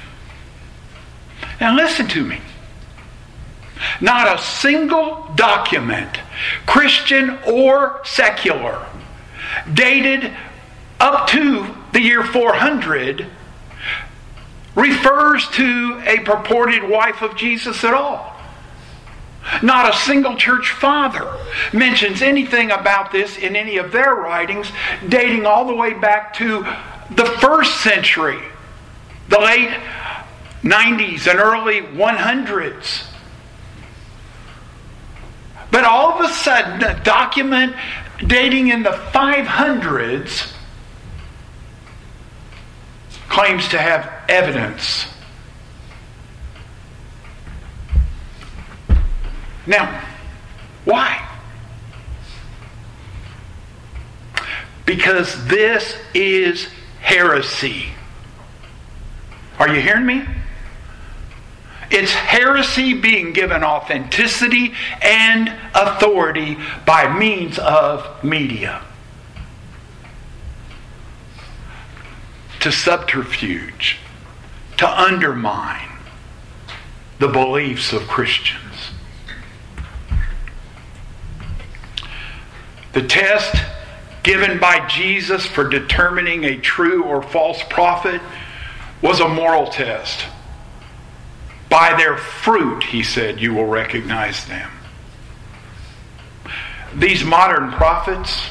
Now, 1.61 1.75
listen 1.75 2.07
to 2.07 2.23
me. 2.23 2.39
Not 4.01 4.39
a 4.39 4.41
single 4.41 5.31
document, 5.35 6.19
Christian 6.65 7.37
or 7.47 8.01
secular, 8.03 8.85
dated 9.73 10.31
up 10.99 11.27
to 11.29 11.67
the 11.93 12.01
year 12.01 12.23
400 12.23 13.27
refers 14.75 15.47
to 15.51 16.01
a 16.05 16.19
purported 16.19 16.87
wife 16.89 17.21
of 17.21 17.35
Jesus 17.35 17.83
at 17.83 17.93
all. 17.93 18.35
Not 19.61 19.93
a 19.93 19.97
single 19.97 20.35
church 20.35 20.71
father 20.71 21.37
mentions 21.71 22.21
anything 22.21 22.71
about 22.71 23.11
this 23.11 23.37
in 23.37 23.55
any 23.55 23.77
of 23.77 23.91
their 23.91 24.15
writings, 24.15 24.71
dating 25.07 25.45
all 25.45 25.65
the 25.65 25.75
way 25.75 25.93
back 25.93 26.33
to 26.35 26.65
the 27.11 27.25
first 27.39 27.81
century, 27.81 28.41
the 29.29 29.39
late 29.39 29.77
90s 30.63 31.29
and 31.29 31.39
early 31.39 31.81
100s. 31.81 33.03
But 35.75 35.83
all 35.83 36.13
of 36.13 36.21
a 36.23 36.33
sudden, 36.33 36.81
a 36.83 37.03
document 37.03 37.75
dating 38.25 38.69
in 38.69 38.83
the 38.83 38.91
500s 38.91 40.53
claims 43.27 43.67
to 43.67 43.77
have 43.77 44.09
evidence 44.29 45.07
Now, 49.67 50.01
why? 50.85 51.27
Because 54.85 55.45
this 55.47 55.97
is 56.13 56.69
heresy. 57.01 57.87
Are 59.59 59.67
you 59.67 59.81
hearing 59.81 60.05
me? 60.05 60.23
It's 61.91 62.11
heresy 62.11 62.93
being 62.93 63.33
given 63.33 63.63
authenticity 63.63 64.73
and 65.01 65.51
authority 65.73 66.57
by 66.85 67.17
means 67.17 67.59
of 67.59 68.23
media. 68.23 68.81
To 72.61 72.71
subterfuge, 72.71 73.97
to 74.77 74.89
undermine 74.89 75.89
the 77.19 77.27
beliefs 77.27 77.93
of 77.93 78.07
Christians. 78.07 78.61
The 82.93 83.05
test 83.05 83.55
given 84.23 84.57
by 84.57 84.87
Jesus 84.87 85.45
for 85.45 85.69
determining 85.69 86.45
a 86.45 86.57
true 86.57 87.03
or 87.03 87.21
false 87.21 87.61
prophet 87.69 88.21
was 89.01 89.19
a 89.19 89.27
moral 89.27 89.67
test. 89.67 90.25
By 91.75 91.93
their 91.97 92.15
fruit, 92.15 92.85
he 92.85 93.03
said, 93.03 93.41
you 93.41 93.53
will 93.53 93.65
recognize 93.65 94.45
them. 94.45 94.71
These 96.95 97.25
modern 97.25 97.73
prophets, 97.73 98.43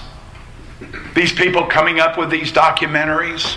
these 1.15 1.33
people 1.33 1.65
coming 1.65 2.01
up 2.01 2.19
with 2.19 2.29
these 2.29 2.53
documentaries, 2.53 3.57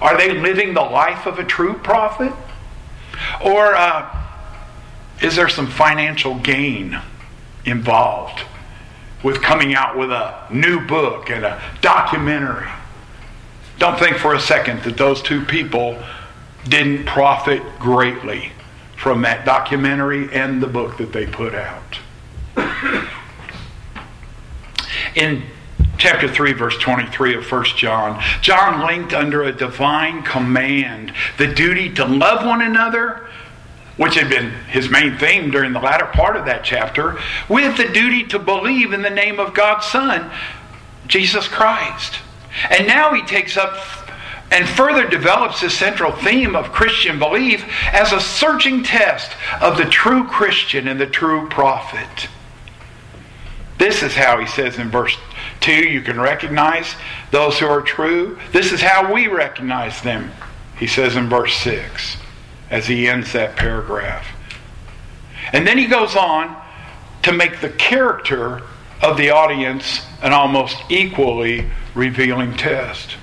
are 0.00 0.18
they 0.18 0.36
living 0.40 0.74
the 0.74 0.80
life 0.80 1.26
of 1.26 1.38
a 1.38 1.44
true 1.44 1.74
prophet? 1.74 2.32
Or 3.40 3.76
uh, 3.76 4.26
is 5.22 5.36
there 5.36 5.48
some 5.48 5.68
financial 5.68 6.34
gain 6.34 7.00
involved? 7.64 8.40
with 9.22 9.42
coming 9.42 9.74
out 9.74 9.96
with 9.96 10.10
a 10.10 10.46
new 10.52 10.86
book 10.86 11.30
and 11.30 11.44
a 11.44 11.60
documentary. 11.80 12.68
Don't 13.78 13.98
think 13.98 14.18
for 14.18 14.34
a 14.34 14.40
second 14.40 14.82
that 14.82 14.96
those 14.96 15.22
two 15.22 15.44
people 15.44 16.00
didn't 16.68 17.06
profit 17.06 17.62
greatly 17.80 18.52
from 19.06 19.22
that 19.22 19.44
documentary 19.44 20.28
and 20.34 20.60
the 20.60 20.66
book 20.66 20.96
that 20.96 21.12
they 21.12 21.24
put 21.24 21.54
out. 21.54 22.00
In 25.14 25.44
chapter 25.96 26.26
3 26.26 26.54
verse 26.54 26.76
23 26.78 27.36
of 27.36 27.50
1 27.50 27.64
john 27.76 28.20
john 28.42 28.84
linked 28.84 29.12
under 29.14 29.44
a 29.44 29.52
divine 29.52 30.24
command 30.24 31.12
the 31.38 31.46
duty 31.46 31.94
to 31.94 32.04
love 32.04 32.44
one 32.44 32.60
another 32.60 33.28
which 33.96 34.16
had 34.16 34.28
been 34.28 34.50
his 34.68 34.90
main 34.90 35.16
theme 35.18 35.52
during 35.52 35.72
the 35.72 35.80
latter 35.80 36.06
part 36.06 36.36
of 36.36 36.44
that 36.44 36.64
chapter, 36.64 37.18
with 37.48 37.78
the 37.78 37.88
duty 37.88 38.24
to 38.24 38.38
believe 38.38 38.92
in 38.92 39.00
the 39.00 39.08
name 39.08 39.40
of 39.40 39.54
God's 39.54 39.86
Son, 39.86 40.30
Jesus 41.06 41.48
Christ. 41.48 42.18
And 42.68 42.86
now 42.86 43.14
he 43.14 43.22
takes 43.22 43.56
up 43.56 43.78
and 44.50 44.68
further 44.68 45.08
develops 45.08 45.60
the 45.60 45.70
central 45.70 46.12
theme 46.12 46.54
of 46.54 46.72
Christian 46.72 47.18
belief 47.18 47.64
as 47.92 48.12
a 48.12 48.20
searching 48.20 48.82
test 48.82 49.32
of 49.60 49.76
the 49.76 49.84
true 49.84 50.24
Christian 50.26 50.88
and 50.88 51.00
the 51.00 51.06
true 51.06 51.48
prophet. 51.48 52.28
This 53.78 54.02
is 54.02 54.14
how 54.14 54.38
he 54.38 54.46
says 54.46 54.78
in 54.78 54.90
verse 54.90 55.16
2 55.60 55.72
you 55.72 56.00
can 56.00 56.20
recognize 56.20 56.94
those 57.30 57.58
who 57.58 57.66
are 57.66 57.82
true. 57.82 58.38
This 58.52 58.72
is 58.72 58.80
how 58.80 59.12
we 59.12 59.26
recognize 59.26 60.00
them, 60.02 60.30
he 60.78 60.86
says 60.86 61.16
in 61.16 61.28
verse 61.28 61.54
6 61.56 62.16
as 62.70 62.86
he 62.86 63.08
ends 63.08 63.32
that 63.32 63.56
paragraph. 63.56 64.26
And 65.52 65.66
then 65.66 65.78
he 65.78 65.86
goes 65.86 66.16
on 66.16 66.56
to 67.22 67.32
make 67.32 67.60
the 67.60 67.70
character 67.70 68.62
of 69.02 69.16
the 69.16 69.30
audience 69.30 70.00
an 70.22 70.32
almost 70.32 70.76
equally 70.88 71.70
revealing 71.94 72.56
test. 72.56 73.16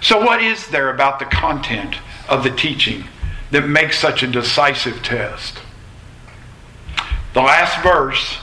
So, 0.00 0.20
what 0.20 0.42
is 0.42 0.68
there 0.68 0.90
about 0.90 1.18
the 1.18 1.24
content 1.24 1.96
of 2.28 2.44
the 2.44 2.50
teaching 2.50 3.04
that 3.50 3.66
makes 3.66 3.98
such 3.98 4.22
a 4.22 4.26
decisive 4.26 5.02
test? 5.02 5.58
The 7.34 7.42
last 7.42 7.82
verse 7.82 8.38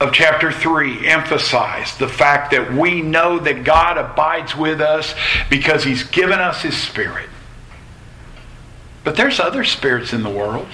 of 0.00 0.12
chapter 0.12 0.52
3 0.52 1.06
emphasized 1.06 1.98
the 1.98 2.08
fact 2.08 2.50
that 2.50 2.72
we 2.72 3.00
know 3.00 3.38
that 3.38 3.64
God 3.64 3.96
abides 3.96 4.54
with 4.54 4.80
us 4.80 5.14
because 5.50 5.84
He's 5.84 6.04
given 6.04 6.38
us 6.38 6.62
His 6.62 6.76
Spirit. 6.76 7.28
But 9.04 9.16
there's 9.16 9.40
other 9.40 9.64
spirits 9.64 10.12
in 10.12 10.22
the 10.22 10.30
world. 10.30 10.68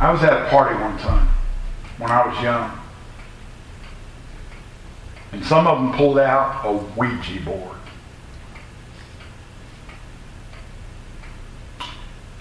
I 0.00 0.12
was 0.12 0.22
at 0.22 0.32
a 0.32 0.48
party 0.48 0.76
one 0.76 0.96
time 0.98 1.28
when 1.98 2.10
I 2.10 2.26
was 2.26 2.40
young. 2.42 2.78
And 5.32 5.44
some 5.44 5.66
of 5.66 5.78
them 5.78 5.92
pulled 5.92 6.18
out 6.18 6.64
a 6.64 6.72
Ouija 6.72 7.40
board. 7.40 7.76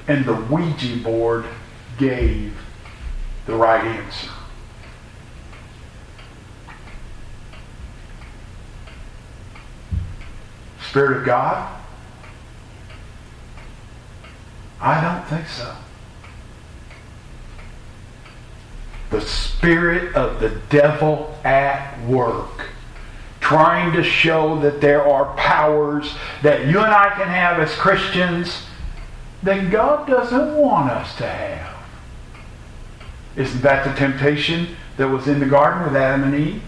And 0.08 0.24
the 0.24 0.36
Ouija 0.36 0.98
board 0.98 1.46
gave 1.98 2.54
the 3.48 3.56
right 3.56 3.84
answer. 3.84 4.30
Spirit 10.89 11.17
of 11.17 11.26
God? 11.26 11.76
I 14.80 15.02
don't 15.02 15.26
think 15.26 15.48
so. 15.48 15.76
The 19.10 19.22
spirit 19.22 20.15
of 20.15 20.39
the 20.39 20.50
devil 20.70 21.38
at 21.43 22.00
work, 22.06 22.67
trying 23.39 23.93
to 23.93 24.04
show 24.04 24.60
that 24.60 24.82
there 24.82 25.08
are 25.08 25.34
powers 25.38 26.13
that 26.43 26.67
you 26.67 26.80
and 26.80 26.93
I 26.93 27.10
can 27.12 27.28
have 27.28 27.60
as 27.60 27.74
Christians 27.76 28.63
that 29.43 29.72
God 29.72 30.08
doesn't 30.08 30.58
want 30.58 30.91
us 30.91 31.15
to 31.17 31.28
have. 31.28 31.76
Isn't 33.36 33.62
that 33.62 33.86
the 33.86 33.93
temptation 33.93 34.76
that 34.98 35.08
was 35.08 35.28
in 35.28 35.39
the 35.39 35.46
garden 35.46 35.84
with 35.84 35.96
Adam 35.96 36.24
and 36.24 36.36
Eve? 36.36 36.62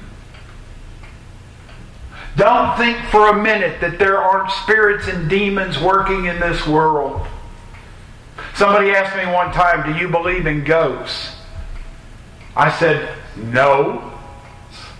Don't 2.35 2.77
think 2.77 2.97
for 3.07 3.29
a 3.29 3.43
minute 3.43 3.81
that 3.81 3.99
there 3.99 4.17
aren't 4.17 4.51
spirits 4.51 5.07
and 5.07 5.29
demons 5.29 5.79
working 5.79 6.25
in 6.25 6.39
this 6.39 6.65
world. 6.65 7.27
Somebody 8.55 8.91
asked 8.91 9.17
me 9.17 9.25
one 9.31 9.51
time, 9.51 9.91
Do 9.91 9.99
you 9.99 10.07
believe 10.07 10.45
in 10.45 10.63
ghosts? 10.63 11.35
I 12.55 12.71
said, 12.77 13.17
No, 13.35 14.13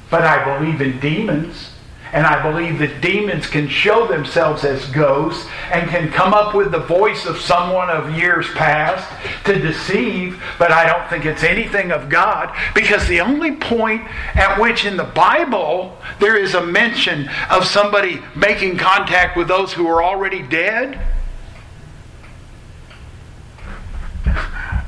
but 0.10 0.24
I 0.24 0.58
believe 0.58 0.82
in 0.82 1.00
demons. 1.00 1.72
And 2.12 2.26
I 2.26 2.42
believe 2.42 2.80
that 2.80 3.02
demons 3.02 3.46
can 3.46 3.68
show 3.68 4.08
themselves 4.08 4.64
as 4.64 4.84
ghosts 4.88 5.48
and 5.72 5.88
can 5.90 6.12
come 6.12 6.34
up 6.34 6.56
with 6.56 6.72
the 6.72 6.80
voice 6.80 7.28
of 7.28 7.40
someone 7.40 7.90
of 7.90 8.18
years 8.18 8.48
past 8.54 9.08
to 9.46 9.60
deceive, 9.60 10.42
but 10.58 10.72
I 10.72 10.88
don't 10.88 11.08
think 11.08 11.26
it's 11.26 11.44
anything 11.44 11.92
of 11.92 12.10
God 12.10 12.56
because 12.74 13.08
the 13.08 13.22
only 13.22 13.56
point 13.56 14.08
at 14.34 14.60
which 14.60 14.86
in 14.86 14.98
the 14.98 15.04
Bible 15.04 16.00
there 16.20 16.36
is 16.36 16.56
a 16.56 16.66
mention 16.66 17.30
of 17.52 17.66
somebody 17.66 18.22
making 18.36 18.78
contact 18.78 19.38
with 19.38 19.48
those 19.48 19.74
who 19.74 19.88
are 19.88 20.02
already 20.02 20.42
dead. 20.42 21.00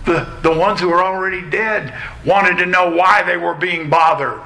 The, 0.06 0.28
the 0.42 0.52
ones 0.52 0.80
who 0.80 0.90
were 0.90 1.04
already 1.04 1.48
dead 1.50 1.94
wanted 2.26 2.58
to 2.58 2.66
know 2.66 2.90
why 2.90 3.24
they 3.24 3.38
were 3.38 3.54
being 3.54 3.90
bothered. 3.90 4.42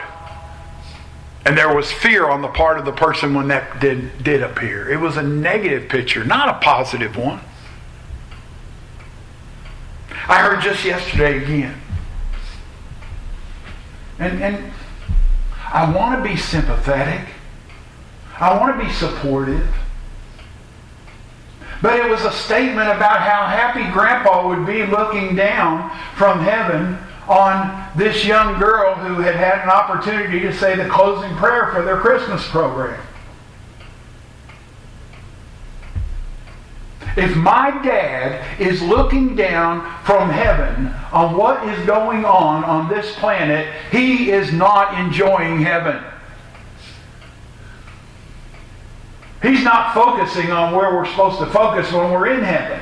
And 1.46 1.58
there 1.58 1.74
was 1.74 1.92
fear 1.92 2.28
on 2.28 2.42
the 2.42 2.48
part 2.48 2.80
of 2.80 2.86
the 2.86 2.92
person 2.92 3.34
when 3.34 3.48
that 3.50 3.80
did, 3.80 4.24
did 4.24 4.42
appear. 4.42 4.90
It 4.92 5.00
was 5.00 5.16
a 5.16 5.24
negative 5.24 5.88
picture, 5.90 6.26
not 6.26 6.50
a 6.50 6.54
positive 6.60 7.16
one. 7.16 7.40
I 10.28 10.42
heard 10.42 10.62
just 10.62 10.84
yesterday 10.84 11.44
again. 11.44 11.76
And, 14.18 14.42
and 14.42 14.74
I 15.72 15.94
want 15.96 16.24
to 16.24 16.28
be 16.28 16.36
sympathetic. 16.36 17.28
I 18.40 18.58
want 18.58 18.80
to 18.80 18.86
be 18.86 18.92
supportive. 18.92 19.68
But 21.82 22.00
it 22.00 22.10
was 22.10 22.24
a 22.24 22.32
statement 22.32 22.90
about 22.90 23.20
how 23.20 23.48
happy 23.48 23.90
Grandpa 23.92 24.48
would 24.48 24.66
be 24.66 24.86
looking 24.86 25.36
down 25.36 25.90
from 26.16 26.40
heaven 26.40 26.98
on 27.28 27.90
this 27.98 28.26
young 28.26 28.60
girl 28.60 28.96
who 28.96 29.22
had 29.22 29.36
had 29.36 29.64
an 29.64 29.70
opportunity 29.70 30.40
to 30.42 30.54
say 30.54 30.76
the 30.76 30.88
closing 30.88 31.36
prayer 31.38 31.72
for 31.72 31.82
their 31.82 31.98
Christmas 31.98 32.48
program. 32.50 33.02
If 37.18 37.36
my 37.38 37.72
dad 37.82 38.60
is 38.60 38.82
looking 38.82 39.36
down 39.36 39.82
from 40.04 40.30
heaven 40.30 40.88
on 41.14 41.38
what 41.38 41.66
is 41.70 41.86
going 41.86 42.26
on 42.26 42.66
on 42.66 42.90
this 42.90 43.16
planet, 43.16 43.74
he 43.90 44.32
is 44.32 44.52
not 44.52 45.00
enjoying 45.00 45.62
heaven. 45.62 46.04
He's 49.46 49.64
not 49.64 49.94
focusing 49.94 50.52
on 50.52 50.74
where 50.74 50.96
we're 50.96 51.06
supposed 51.06 51.38
to 51.38 51.46
focus 51.46 51.92
when 51.92 52.12
we're 52.12 52.34
in 52.34 52.44
heaven 52.44 52.82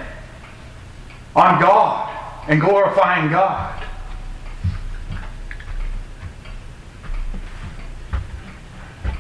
on 1.36 1.60
God 1.60 2.10
and 2.48 2.62
glorifying 2.62 3.30
God. 3.30 3.84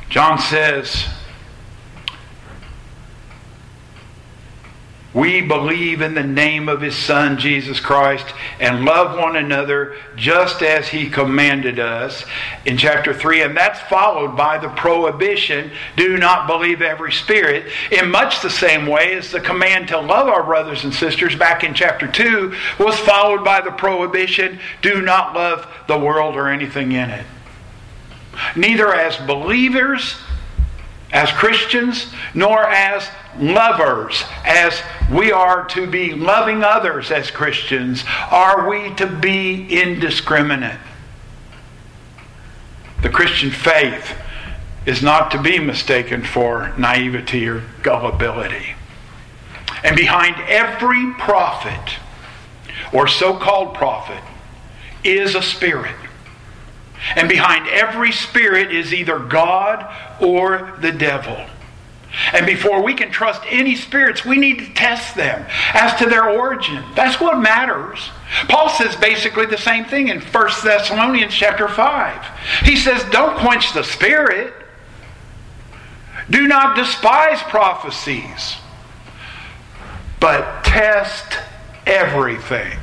John 0.09 0.37
says, 0.39 1.05
We 5.13 5.41
believe 5.41 6.01
in 6.01 6.15
the 6.15 6.23
name 6.23 6.67
of 6.67 6.81
His 6.81 6.95
Son, 6.95 7.37
Jesus 7.37 7.79
Christ, 7.79 8.25
and 8.59 8.83
love 8.83 9.17
one 9.17 9.35
another 9.35 9.95
just 10.15 10.63
as 10.63 10.87
He 10.87 11.09
commanded 11.09 11.79
us 11.79 12.25
in 12.65 12.77
chapter 12.77 13.13
3. 13.13 13.43
And 13.43 13.55
that's 13.55 13.79
followed 13.81 14.35
by 14.35 14.57
the 14.57 14.69
prohibition 14.69 15.71
do 15.95 16.17
not 16.17 16.47
believe 16.47 16.81
every 16.81 17.11
spirit, 17.11 17.71
in 17.91 18.09
much 18.09 18.41
the 18.41 18.49
same 18.49 18.87
way 18.87 19.13
as 19.13 19.31
the 19.31 19.39
command 19.39 19.87
to 19.89 19.99
love 19.99 20.27
our 20.27 20.43
brothers 20.43 20.83
and 20.83 20.93
sisters 20.93 21.35
back 21.35 21.63
in 21.63 21.73
chapter 21.73 22.07
2 22.07 22.53
was 22.79 22.97
followed 22.99 23.43
by 23.43 23.61
the 23.61 23.71
prohibition 23.71 24.59
do 24.81 25.01
not 25.01 25.35
love 25.35 25.67
the 25.87 25.97
world 25.97 26.35
or 26.35 26.49
anything 26.49 26.91
in 26.91 27.09
it 27.09 27.25
neither 28.55 28.93
as 28.93 29.17
believers, 29.17 30.15
as 31.13 31.31
Christians, 31.31 32.07
nor 32.33 32.67
as 32.67 33.07
lovers, 33.37 34.23
as 34.43 34.81
we 35.11 35.31
are 35.31 35.63
to 35.67 35.85
be 35.85 36.13
loving 36.13 36.63
others 36.63 37.11
as 37.11 37.29
Christians, 37.29 38.03
are 38.31 38.67
we 38.67 38.93
to 38.95 39.05
be 39.05 39.79
indiscriminate. 39.81 40.79
The 43.03 43.09
Christian 43.09 43.51
faith 43.51 44.15
is 44.87 45.03
not 45.03 45.29
to 45.31 45.41
be 45.41 45.59
mistaken 45.59 46.23
for 46.23 46.73
naivety 46.77 47.47
or 47.47 47.63
gullibility. 47.83 48.73
And 49.83 49.95
behind 49.95 50.35
every 50.47 51.13
prophet 51.13 51.99
or 52.91 53.07
so 53.07 53.37
called 53.37 53.75
prophet 53.75 54.23
is 55.03 55.35
a 55.35 55.41
spirit. 55.43 55.95
And 57.15 57.27
behind 57.27 57.67
every 57.67 58.11
spirit 58.11 58.71
is 58.71 58.93
either 58.93 59.19
God 59.19 59.85
or 60.21 60.73
the 60.79 60.91
devil. 60.91 61.45
And 62.31 62.45
before 62.45 62.83
we 62.83 62.93
can 62.93 63.11
trust 63.11 63.41
any 63.49 63.75
spirits, 63.75 64.23
we 64.23 64.37
need 64.37 64.59
to 64.59 64.73
test 64.73 65.15
them 65.15 65.45
as 65.73 65.95
to 65.95 66.05
their 66.05 66.29
origin. 66.29 66.83
That's 66.95 67.19
what 67.19 67.39
matters. 67.39 67.99
Paul 68.47 68.69
says 68.69 68.95
basically 68.95 69.47
the 69.47 69.57
same 69.57 69.85
thing 69.85 70.09
in 70.09 70.21
1 70.21 70.49
Thessalonians 70.63 71.33
chapter 71.33 71.67
5. 71.67 72.25
He 72.63 72.75
says, 72.75 73.03
Don't 73.11 73.37
quench 73.39 73.73
the 73.73 73.83
spirit. 73.83 74.53
Do 76.29 76.47
not 76.47 76.75
despise 76.75 77.41
prophecies, 77.43 78.57
but 80.19 80.63
test 80.63 81.39
everything. 81.85 82.79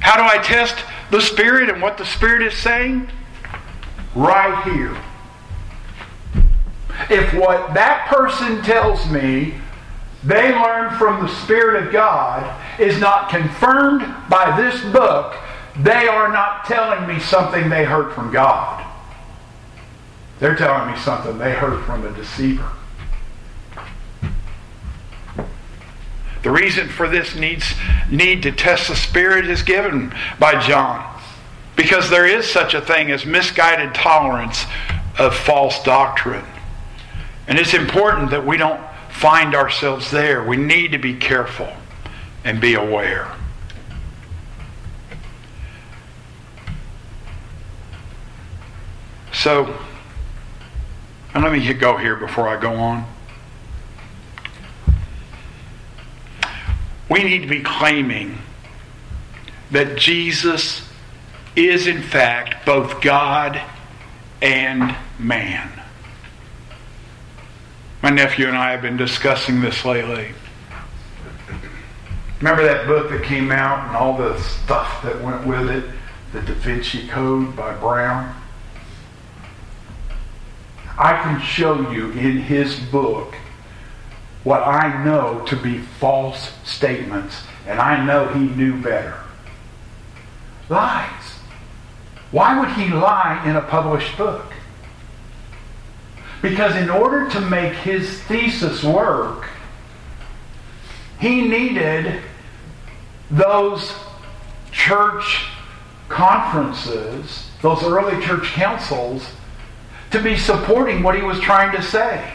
How 0.00 0.16
do 0.16 0.22
I 0.22 0.42
test 0.42 0.74
the 1.10 1.20
Spirit 1.20 1.68
and 1.68 1.80
what 1.80 1.98
the 1.98 2.04
Spirit 2.04 2.42
is 2.42 2.54
saying? 2.54 3.08
Right 4.14 4.62
here. 4.64 4.96
If 7.10 7.34
what 7.34 7.74
that 7.74 8.08
person 8.08 8.62
tells 8.62 9.08
me 9.10 9.54
they 10.24 10.52
learned 10.52 10.96
from 10.96 11.22
the 11.22 11.28
Spirit 11.28 11.86
of 11.86 11.92
God 11.92 12.52
is 12.80 12.98
not 12.98 13.28
confirmed 13.28 14.02
by 14.28 14.56
this 14.60 14.82
book, 14.92 15.36
they 15.78 16.08
are 16.08 16.32
not 16.32 16.64
telling 16.64 17.06
me 17.06 17.20
something 17.20 17.68
they 17.68 17.84
heard 17.84 18.12
from 18.12 18.32
God. 18.32 18.84
They're 20.38 20.56
telling 20.56 20.92
me 20.92 20.98
something 20.98 21.38
they 21.38 21.52
heard 21.52 21.84
from 21.84 22.04
a 22.04 22.10
deceiver. 22.12 22.70
The 26.46 26.52
reason 26.52 26.88
for 26.88 27.08
this 27.08 27.34
needs, 27.34 27.74
need 28.08 28.44
to 28.44 28.52
test 28.52 28.86
the 28.86 28.94
Spirit 28.94 29.48
is 29.48 29.62
given 29.64 30.14
by 30.38 30.60
John. 30.64 31.20
Because 31.74 32.08
there 32.08 32.24
is 32.24 32.48
such 32.48 32.72
a 32.72 32.80
thing 32.80 33.10
as 33.10 33.26
misguided 33.26 33.96
tolerance 33.96 34.64
of 35.18 35.34
false 35.34 35.82
doctrine. 35.82 36.44
And 37.48 37.58
it's 37.58 37.74
important 37.74 38.30
that 38.30 38.46
we 38.46 38.58
don't 38.58 38.80
find 39.10 39.56
ourselves 39.56 40.12
there. 40.12 40.44
We 40.44 40.56
need 40.56 40.92
to 40.92 40.98
be 40.98 41.16
careful 41.16 41.72
and 42.44 42.60
be 42.60 42.74
aware. 42.74 43.34
So, 49.32 49.76
and 51.34 51.42
let 51.42 51.52
me 51.52 51.74
go 51.74 51.96
here 51.96 52.14
before 52.14 52.46
I 52.46 52.60
go 52.60 52.72
on. 52.72 53.15
We 57.08 57.22
need 57.22 57.42
to 57.42 57.48
be 57.48 57.62
claiming 57.62 58.38
that 59.70 59.96
Jesus 59.96 60.88
is, 61.54 61.86
in 61.86 62.02
fact, 62.02 62.66
both 62.66 63.00
God 63.00 63.60
and 64.42 64.94
man. 65.18 65.70
My 68.02 68.10
nephew 68.10 68.46
and 68.46 68.56
I 68.56 68.72
have 68.72 68.82
been 68.82 68.96
discussing 68.96 69.60
this 69.60 69.84
lately. 69.84 70.32
Remember 72.40 72.62
that 72.64 72.86
book 72.86 73.10
that 73.10 73.22
came 73.22 73.50
out 73.50 73.88
and 73.88 73.96
all 73.96 74.16
the 74.16 74.38
stuff 74.40 75.02
that 75.02 75.20
went 75.22 75.46
with 75.46 75.70
it? 75.70 75.84
The 76.32 76.42
Da 76.42 76.54
Vinci 76.54 77.06
Code 77.08 77.56
by 77.56 77.74
Brown? 77.74 78.34
I 80.98 81.20
can 81.22 81.40
show 81.40 81.90
you 81.90 82.10
in 82.12 82.38
his 82.38 82.78
book 82.78 83.34
what 84.46 84.62
I 84.62 85.02
know 85.02 85.44
to 85.46 85.56
be 85.56 85.78
false 85.78 86.52
statements, 86.62 87.42
and 87.66 87.80
I 87.80 88.06
know 88.06 88.28
he 88.28 88.38
knew 88.38 88.80
better. 88.80 89.18
Lies. 90.68 91.32
Why 92.30 92.60
would 92.60 92.68
he 92.74 92.88
lie 92.94 93.42
in 93.44 93.56
a 93.56 93.60
published 93.60 94.16
book? 94.16 94.52
Because 96.42 96.76
in 96.76 96.90
order 96.90 97.28
to 97.28 97.40
make 97.40 97.72
his 97.72 98.22
thesis 98.22 98.84
work, 98.84 99.48
he 101.18 101.48
needed 101.48 102.20
those 103.28 103.92
church 104.70 105.48
conferences, 106.08 107.50
those 107.62 107.82
early 107.82 108.24
church 108.24 108.46
councils, 108.50 109.26
to 110.12 110.22
be 110.22 110.36
supporting 110.36 111.02
what 111.02 111.16
he 111.16 111.22
was 111.22 111.40
trying 111.40 111.74
to 111.74 111.82
say. 111.82 112.32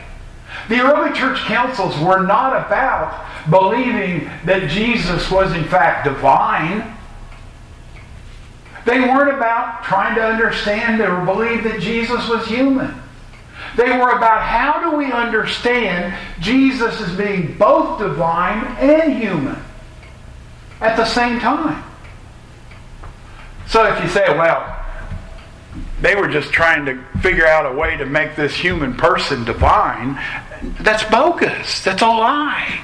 The 0.70 0.80
early 0.80 1.14
church 1.18 1.40
councils 1.40 1.98
were 2.00 2.26
not 2.26 2.56
about 2.56 3.50
believing 3.50 4.30
that 4.46 4.70
Jesus 4.70 5.30
was 5.32 5.54
in 5.54 5.64
fact 5.66 6.06
divine. 6.06 6.96
They 8.86 9.00
weren't 9.00 9.36
about 9.36 9.84
trying 9.84 10.16
to 10.16 10.24
understand 10.24 11.02
or 11.02 11.26
believe 11.26 11.64
that 11.64 11.80
Jesus 11.80 12.28
was 12.28 12.46
human. 12.48 13.02
They 13.78 13.92
were 13.92 14.10
about 14.10 14.42
how 14.42 14.90
do 14.90 14.98
we 14.98 15.12
understand 15.12 16.18
Jesus 16.40 17.00
as 17.00 17.16
being 17.16 17.58
both 17.58 18.00
divine 18.00 18.66
and 18.78 19.22
human 19.22 19.62
at 20.82 20.98
the 20.98 21.06
same 21.06 21.40
time. 21.40 21.84
So 23.68 23.86
if 23.86 24.04
you 24.04 24.10
say, 24.10 24.26
well, 24.38 24.81
they 26.02 26.16
were 26.16 26.28
just 26.28 26.52
trying 26.52 26.86
to 26.86 27.02
figure 27.22 27.46
out 27.46 27.72
a 27.72 27.76
way 27.76 27.96
to 27.98 28.06
make 28.06 28.36
this 28.36 28.56
human 28.56 28.96
person 28.96 29.46
divine, 29.46 30.20
that's 30.80 31.04
bogus. 31.06 31.84
That's 31.84 32.02
a 32.02 32.08
lie. 32.08 32.82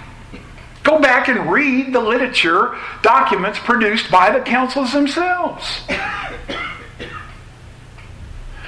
Go 0.83 0.99
back 0.99 1.27
and 1.27 1.51
read 1.51 1.93
the 1.93 1.99
literature 1.99 2.77
documents 3.01 3.59
produced 3.59 4.09
by 4.09 4.31
the 4.31 4.39
councils 4.39 4.93
themselves. 4.93 5.81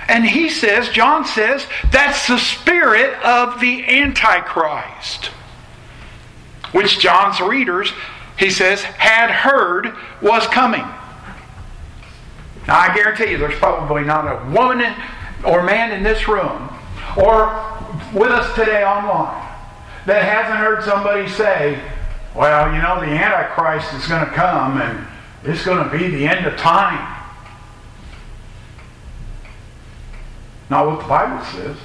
And 0.10 0.26
he 0.26 0.50
says, 0.50 0.90
John 0.90 1.24
says, 1.24 1.66
that's 1.92 2.28
the 2.28 2.40
spirit 2.40 3.14
of 3.24 3.62
the 3.62 3.88
Antichrist, 3.88 5.26
which 6.72 7.00
John's 7.00 7.40
readers, 7.40 7.94
he 8.38 8.50
says, 8.50 8.82
had 8.82 9.30
heard 9.30 9.94
was 10.22 10.48
coming. 10.48 10.86
Now, 12.70 12.82
I 12.82 12.94
guarantee 12.94 13.32
you, 13.32 13.40
there's 13.40 13.58
probably 13.58 14.04
not 14.04 14.26
a 14.26 14.52
woman 14.52 14.94
or 15.44 15.64
man 15.64 15.92
in 15.92 16.04
this 16.04 16.28
room 16.28 16.70
or 17.18 17.48
with 18.14 18.30
us 18.30 18.54
today 18.54 18.84
online 18.84 19.44
that 20.06 20.24
hasn't 20.24 20.60
heard 20.60 20.84
somebody 20.84 21.28
say, 21.30 21.82
well, 22.36 22.72
you 22.72 22.80
know, 22.80 23.00
the 23.00 23.08
Antichrist 23.08 23.92
is 23.96 24.08
going 24.08 24.24
to 24.24 24.32
come 24.34 24.80
and 24.80 25.08
it's 25.44 25.66
going 25.66 25.84
to 25.84 25.98
be 25.98 26.10
the 26.10 26.28
end 26.28 26.46
of 26.46 26.58
time. 26.58 27.20
Not 30.70 30.86
what 30.86 31.00
the 31.00 31.08
Bible 31.08 31.44
says. 31.46 31.78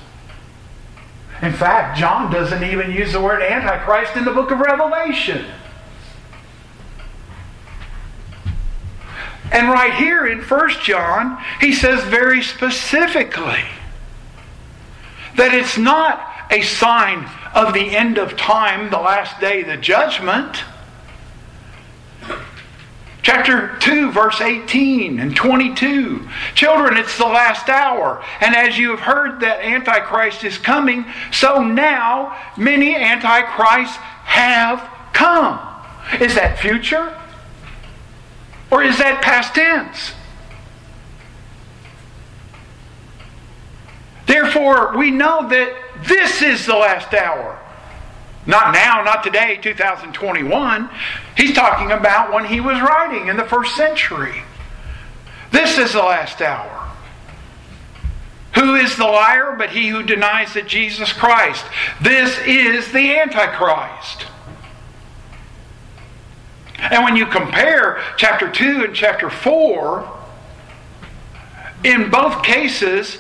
In 1.41 1.55
fact, 1.55 1.99
John 1.99 2.31
doesn't 2.31 2.63
even 2.63 2.91
use 2.91 3.13
the 3.13 3.23
word 3.23 3.41
Antichrist 3.41 4.19
in 4.19 4.27
the 4.27 4.33
book 4.33 4.51
of 4.51 4.61
Revelation. 4.61 5.47
And 9.53 9.69
right 9.69 9.95
here 9.95 10.27
in 10.27 10.41
1 10.41 10.71
John, 10.83 11.43
he 11.61 11.73
says 11.73 12.03
very 12.05 12.43
specifically 12.43 13.65
that 15.37 15.53
it's 15.53 15.77
not 15.77 16.35
a 16.51 16.63
sign 16.63 17.29
of 17.55 17.75
the 17.75 17.97
end 17.97 18.19
of 18.19 18.37
time, 18.37 18.91
the 18.91 18.99
last 18.99 19.41
day, 19.41 19.63
the 19.63 19.77
judgment. 19.77 20.65
Chapter 23.23 23.77
2, 23.81 24.13
verse 24.13 24.41
18 24.41 25.19
and 25.19 25.35
22. 25.35 26.29
Children, 26.55 26.99
it's 26.99 27.17
the 27.17 27.25
last 27.25 27.71
hour. 27.71 28.23
And 28.41 28.55
as 28.55 28.77
you 28.77 28.91
have 28.91 29.01
heard 29.01 29.41
that 29.41 29.65
Antichrist 29.65 30.45
is 30.45 30.59
coming, 30.59 31.07
so 31.33 31.63
now 31.63 32.37
many 32.59 32.95
Antichrists 32.95 33.97
have 33.97 34.91
come. 35.15 35.59
Is 36.21 36.35
that 36.35 36.59
future? 36.59 37.19
Or 38.75 38.83
is 38.83 38.99
that 38.99 39.23
past 39.23 39.55
tense? 39.55 40.15
Therefore, 44.27 44.99
we 44.99 45.13
know 45.13 45.49
that 45.49 45.77
this 46.09 46.43
is 46.43 46.67
the 46.67 46.75
last 46.75 47.15
hour. 47.15 47.57
Not 48.47 48.75
now, 48.75 49.05
not 49.05 49.23
today, 49.23 49.59
2021. 49.63 50.91
He's 51.37 51.55
talking 51.55 51.93
about 51.93 52.33
when 52.33 52.47
he 52.47 52.59
was 52.59 52.81
writing 52.81 53.29
in 53.29 53.37
the 53.37 53.45
first 53.45 53.77
century. 53.77 54.43
This 55.53 55.79
is 55.79 55.93
the 55.93 56.01
last 56.01 56.43
hour. 56.43 56.91
Who 58.57 58.75
is 58.75 58.97
the 58.97 59.05
liar 59.05 59.55
but 59.57 59.71
he 59.71 59.87
who 59.87 60.03
denies 60.03 60.55
that 60.55 60.67
Jesus 60.67 61.13
Christ? 61.13 61.65
This 62.03 62.37
is 62.45 62.91
the 62.91 63.19
Antichrist. 63.21 64.27
And 66.79 67.05
when 67.05 67.17
you 67.17 67.27
compare 67.27 68.01
chapter 68.17 68.51
2 68.51 68.85
and 68.85 68.95
chapter 68.95 69.31
4, 69.31 70.21
in 71.85 72.11
both 72.11 72.43
cases, 72.43 73.19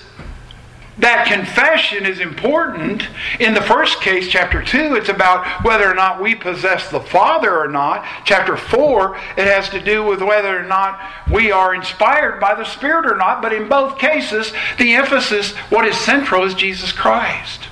that 0.98 1.26
confession 1.26 2.06
is 2.06 2.20
important. 2.20 3.08
In 3.40 3.52
the 3.52 3.60
first 3.60 4.00
case, 4.00 4.28
chapter 4.28 4.62
2, 4.62 4.94
it's 4.94 5.08
about 5.08 5.64
whether 5.64 5.90
or 5.90 5.94
not 5.94 6.22
we 6.22 6.34
possess 6.34 6.88
the 6.90 7.00
Father 7.00 7.58
or 7.58 7.66
not. 7.66 8.04
Chapter 8.24 8.56
4, 8.56 9.16
it 9.36 9.46
has 9.46 9.68
to 9.70 9.80
do 9.80 10.04
with 10.04 10.22
whether 10.22 10.56
or 10.58 10.62
not 10.62 11.00
we 11.32 11.50
are 11.50 11.74
inspired 11.74 12.38
by 12.40 12.54
the 12.54 12.64
Spirit 12.64 13.06
or 13.06 13.16
not. 13.16 13.42
But 13.42 13.52
in 13.52 13.68
both 13.68 13.98
cases, 13.98 14.52
the 14.78 14.94
emphasis, 14.94 15.52
what 15.70 15.84
is 15.84 15.96
central, 15.96 16.44
is 16.44 16.54
Jesus 16.54 16.92
Christ. 16.92 17.68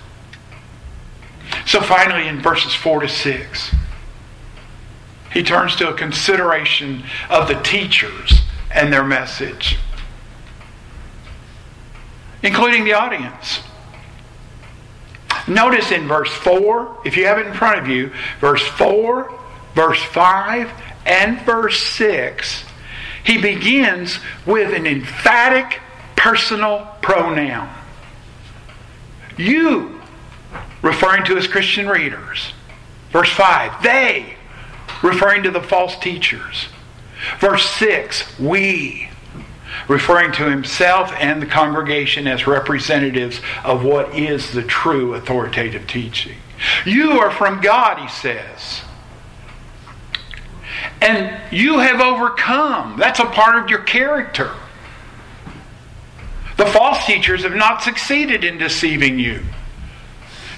So 1.64 1.80
finally, 1.80 2.26
in 2.26 2.40
verses 2.40 2.74
4 2.74 3.00
to 3.00 3.08
6, 3.08 3.74
he 5.32 5.42
turns 5.42 5.76
to 5.76 5.88
a 5.88 5.94
consideration 5.94 7.04
of 7.30 7.48
the 7.48 7.54
teachers 7.62 8.40
and 8.74 8.92
their 8.92 9.04
message 9.04 9.78
including 12.42 12.84
the 12.84 12.92
audience. 12.92 13.60
Notice 15.48 15.90
in 15.90 16.06
verse 16.06 16.32
4, 16.32 17.02
if 17.04 17.16
you 17.16 17.26
have 17.26 17.38
it 17.38 17.46
in 17.46 17.54
front 17.54 17.78
of 17.78 17.88
you, 17.88 18.12
verse 18.40 18.62
4, 18.62 19.32
verse 19.74 20.02
5, 20.02 20.70
and 21.06 21.40
verse 21.42 21.80
6, 21.82 22.64
he 23.24 23.40
begins 23.40 24.18
with 24.46 24.74
an 24.74 24.86
emphatic 24.86 25.80
personal 26.16 26.88
pronoun. 27.00 27.68
You, 29.36 30.00
referring 30.82 31.24
to 31.24 31.36
his 31.36 31.46
Christian 31.46 31.88
readers. 31.88 32.52
Verse 33.10 33.30
5, 33.30 33.82
they, 33.82 34.36
referring 35.02 35.42
to 35.42 35.50
the 35.50 35.62
false 35.62 35.96
teachers. 35.98 36.68
Verse 37.38 37.68
6, 37.70 38.38
we, 38.38 39.08
referring 39.88 40.32
to 40.32 40.50
himself 40.50 41.12
and 41.18 41.40
the 41.40 41.46
congregation 41.46 42.26
as 42.26 42.46
representatives 42.46 43.40
of 43.64 43.84
what 43.84 44.14
is 44.16 44.52
the 44.52 44.62
true 44.62 45.14
authoritative 45.14 45.86
teaching. 45.86 46.36
You 46.84 47.12
are 47.12 47.30
from 47.30 47.60
God, 47.60 47.98
he 47.98 48.08
says. 48.08 48.82
And 51.00 51.40
you 51.52 51.80
have 51.80 52.00
overcome. 52.00 52.96
That's 52.98 53.18
a 53.18 53.26
part 53.26 53.62
of 53.62 53.70
your 53.70 53.80
character. 53.80 54.52
The 56.56 56.66
false 56.66 57.04
teachers 57.06 57.42
have 57.42 57.54
not 57.54 57.82
succeeded 57.82 58.44
in 58.44 58.58
deceiving 58.58 59.18
you. 59.18 59.42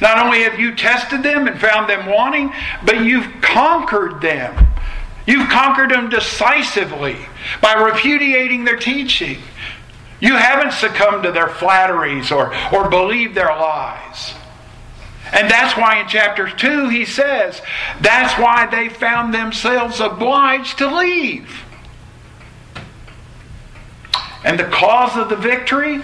Not 0.04 0.24
only 0.24 0.42
have 0.44 0.60
you 0.60 0.76
tested 0.76 1.24
them 1.24 1.48
and 1.48 1.60
found 1.60 1.88
them 1.90 2.06
wanting, 2.06 2.52
but 2.84 3.04
you've 3.04 3.40
conquered 3.40 4.20
them 4.20 4.68
You've 5.26 5.48
conquered 5.48 5.90
them 5.90 6.10
decisively 6.10 7.16
by 7.60 7.74
repudiating 7.74 8.64
their 8.64 8.76
teaching. 8.76 9.38
You 10.20 10.36
haven't 10.36 10.72
succumbed 10.72 11.22
to 11.24 11.32
their 11.32 11.48
flatteries 11.48 12.30
or, 12.30 12.54
or 12.72 12.90
believed 12.90 13.34
their 13.34 13.46
lies. 13.46 14.34
And 15.32 15.50
that's 15.50 15.76
why 15.76 16.00
in 16.00 16.08
chapter 16.08 16.48
2 16.48 16.88
he 16.90 17.04
says, 17.04 17.60
that's 18.00 18.38
why 18.40 18.66
they 18.66 18.88
found 18.88 19.32
themselves 19.32 20.00
obliged 20.00 20.78
to 20.78 20.94
leave. 20.94 21.64
And 24.44 24.58
the 24.58 24.64
cause 24.64 25.16
of 25.16 25.30
the 25.30 25.36
victory? 25.36 26.02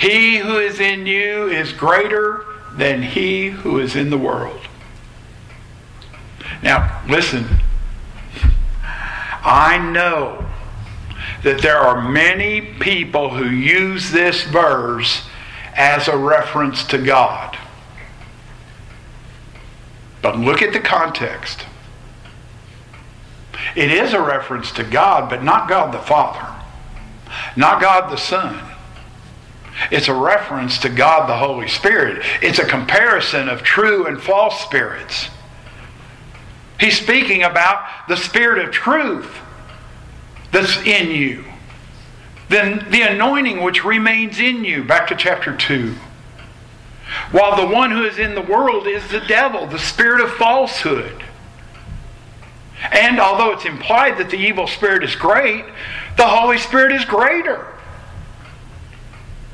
He 0.00 0.38
who 0.38 0.56
is 0.56 0.80
in 0.80 1.04
you 1.04 1.48
is 1.48 1.72
greater 1.72 2.46
than 2.72 3.02
he 3.02 3.48
who 3.48 3.78
is 3.78 3.94
in 3.94 4.08
the 4.08 4.16
world. 4.16 4.60
Now, 6.62 7.02
listen. 7.06 7.46
I 9.42 9.78
know 9.92 10.46
that 11.42 11.60
there 11.60 11.76
are 11.76 12.08
many 12.08 12.62
people 12.62 13.28
who 13.28 13.50
use 13.50 14.10
this 14.10 14.42
verse 14.44 15.28
as 15.76 16.08
a 16.08 16.16
reference 16.16 16.82
to 16.86 16.98
God. 16.98 17.58
But 20.22 20.38
look 20.38 20.62
at 20.62 20.72
the 20.72 20.80
context. 20.80 21.66
It 23.76 23.90
is 23.90 24.14
a 24.14 24.20
reference 24.20 24.72
to 24.72 24.84
God, 24.84 25.28
but 25.28 25.42
not 25.42 25.68
God 25.68 25.92
the 25.92 25.98
Father, 25.98 26.54
not 27.54 27.82
God 27.82 28.10
the 28.10 28.16
Son. 28.16 28.69
It's 29.90 30.08
a 30.08 30.14
reference 30.14 30.78
to 30.78 30.88
God 30.88 31.28
the 31.28 31.36
Holy 31.36 31.68
Spirit. 31.68 32.24
It's 32.42 32.58
a 32.58 32.66
comparison 32.66 33.48
of 33.48 33.62
true 33.62 34.06
and 34.06 34.20
false 34.20 34.60
spirits. 34.60 35.28
He's 36.78 36.98
speaking 36.98 37.42
about 37.42 37.84
the 38.08 38.16
spirit 38.16 38.64
of 38.64 38.72
truth 38.72 39.30
that's 40.52 40.76
in 40.78 41.10
you. 41.10 41.44
Then 42.48 42.90
the 42.90 43.02
anointing 43.02 43.62
which 43.62 43.84
remains 43.84 44.40
in 44.40 44.64
you. 44.64 44.82
Back 44.82 45.08
to 45.08 45.16
chapter 45.16 45.56
2. 45.56 45.94
While 47.32 47.56
the 47.56 47.72
one 47.72 47.90
who 47.90 48.04
is 48.04 48.18
in 48.18 48.34
the 48.34 48.40
world 48.40 48.86
is 48.86 49.06
the 49.08 49.20
devil, 49.20 49.66
the 49.66 49.78
spirit 49.78 50.22
of 50.22 50.32
falsehood. 50.32 51.22
And 52.92 53.20
although 53.20 53.52
it's 53.52 53.64
implied 53.64 54.18
that 54.18 54.30
the 54.30 54.38
evil 54.38 54.66
spirit 54.66 55.04
is 55.04 55.14
great, 55.14 55.64
the 56.16 56.26
Holy 56.26 56.58
Spirit 56.58 56.92
is 56.92 57.04
greater. 57.04 57.66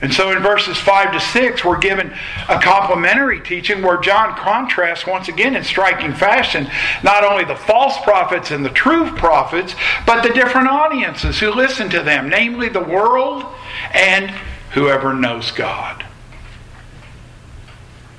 And 0.02 0.12
so 0.12 0.30
in 0.30 0.42
verses 0.42 0.76
5 0.76 1.12
to 1.12 1.20
6, 1.20 1.64
we're 1.64 1.78
given 1.78 2.12
a 2.50 2.60
complementary 2.60 3.40
teaching 3.40 3.80
where 3.80 3.96
John 3.96 4.36
contrasts 4.36 5.06
once 5.06 5.28
again 5.28 5.56
in 5.56 5.64
striking 5.64 6.12
fashion 6.12 6.68
not 7.02 7.24
only 7.24 7.44
the 7.44 7.56
false 7.56 7.96
prophets 8.02 8.50
and 8.50 8.62
the 8.62 8.70
true 8.70 9.10
prophets, 9.12 9.74
but 10.06 10.22
the 10.22 10.34
different 10.34 10.68
audiences 10.68 11.40
who 11.40 11.50
listen 11.50 11.88
to 11.90 12.02
them, 12.02 12.28
namely 12.28 12.68
the 12.68 12.82
world 12.82 13.46
and 13.94 14.30
whoever 14.72 15.14
knows 15.14 15.50
God. 15.50 16.04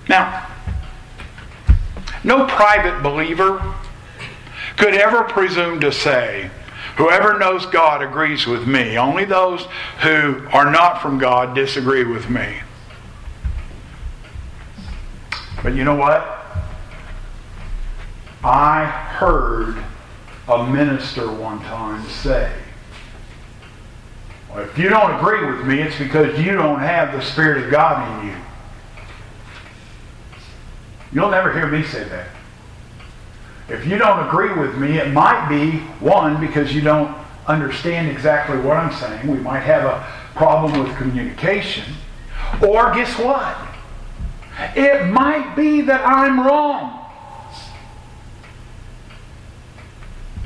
Now, 0.10 0.48
no 2.24 2.48
private 2.48 3.04
believer 3.04 3.76
could 4.78 4.96
ever 4.96 5.24
presume 5.24 5.80
to 5.82 5.92
say, 5.92 6.50
Whoever 6.98 7.38
knows 7.38 7.66
God 7.68 8.02
agrees 8.02 8.48
with 8.48 8.68
me. 8.68 8.98
Only 8.98 9.24
those 9.24 9.62
who 10.02 10.48
are 10.52 10.72
not 10.72 11.00
from 11.00 11.20
God 11.20 11.54
disagree 11.54 12.04
with 12.04 12.28
me. 12.28 12.60
But 15.62 15.76
you 15.76 15.84
know 15.84 15.96
what? 15.96 16.44
I 18.44 18.86
heard 18.86 19.84
a 20.48 20.66
minister 20.66 21.32
one 21.32 21.60
time 21.60 22.08
say, 22.10 22.52
well, 24.50 24.64
if 24.64 24.76
you 24.78 24.90
don't 24.90 25.20
agree 25.20 25.46
with 25.52 25.66
me, 25.66 25.82
it's 25.82 26.00
because 26.00 26.40
you 26.40 26.54
don't 26.54 26.80
have 26.80 27.12
the 27.12 27.22
Spirit 27.22 27.66
of 27.66 27.70
God 27.70 28.24
in 28.24 28.30
you. 28.30 28.36
You'll 31.12 31.30
never 31.30 31.54
hear 31.54 31.68
me 31.68 31.84
say 31.84 32.06
that. 32.06 32.30
If 33.70 33.86
you 33.86 33.98
don't 33.98 34.28
agree 34.28 34.54
with 34.54 34.78
me, 34.78 34.98
it 34.98 35.12
might 35.12 35.50
be, 35.50 35.80
one, 36.00 36.40
because 36.40 36.74
you 36.74 36.82
don't 36.82 37.16
understand 37.48 38.10
exactly 38.10 38.58
what 38.60 38.78
I'm 38.78 38.94
saying. 38.94 39.28
We 39.28 39.40
might 39.40 39.60
have 39.60 39.84
a 39.84 40.08
problem 40.36 40.84
with 40.84 40.96
communication. 40.98 41.84
Or 42.66 42.94
guess 42.94 43.18
what? 43.20 43.58
It 44.76 45.08
might 45.08 45.56
be 45.56 45.82
that 45.82 46.06
I'm 46.06 46.46
wrong. 46.46 47.06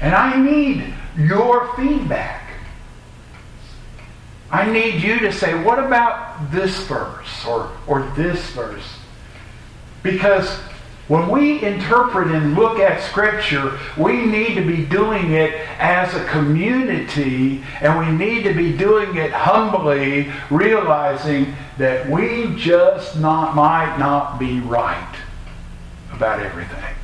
And 0.02 0.16
I 0.16 0.42
need 0.42 0.94
your 1.18 1.76
feedback. 1.76 2.42
I 4.50 4.70
need 4.70 5.02
you 5.02 5.20
to 5.20 5.32
say, 5.32 5.64
what 5.64 5.80
about 5.80 6.52
this 6.52 6.86
verse 6.88 7.46
or, 7.46 7.72
or 7.88 8.12
this 8.18 8.50
verse? 8.50 8.84
Because 10.04 10.60
when 11.12 11.28
we 11.28 11.62
interpret 11.62 12.30
and 12.30 12.56
look 12.56 12.80
at 12.80 13.04
Scripture, 13.04 13.78
we 13.98 14.26
need 14.26 14.56
to 14.56 14.66
be 14.66 14.86
doing 14.86 15.34
it 15.34 15.54
as 15.78 16.14
a 16.14 16.24
community 16.30 17.62
and 17.82 18.00
we 18.00 18.26
need 18.26 18.44
to 18.44 18.54
be 18.54 18.72
doing 18.72 19.18
it 19.18 19.30
humbly, 19.30 20.32
realizing 20.50 21.54
that 21.78 22.10
we 22.10 22.56
just 22.56 23.20
not, 23.20 23.58
might 23.58 23.98
not 23.98 24.40
be 24.40 24.62
right 24.62 25.16
about 26.14 26.40
everything. 26.40 26.96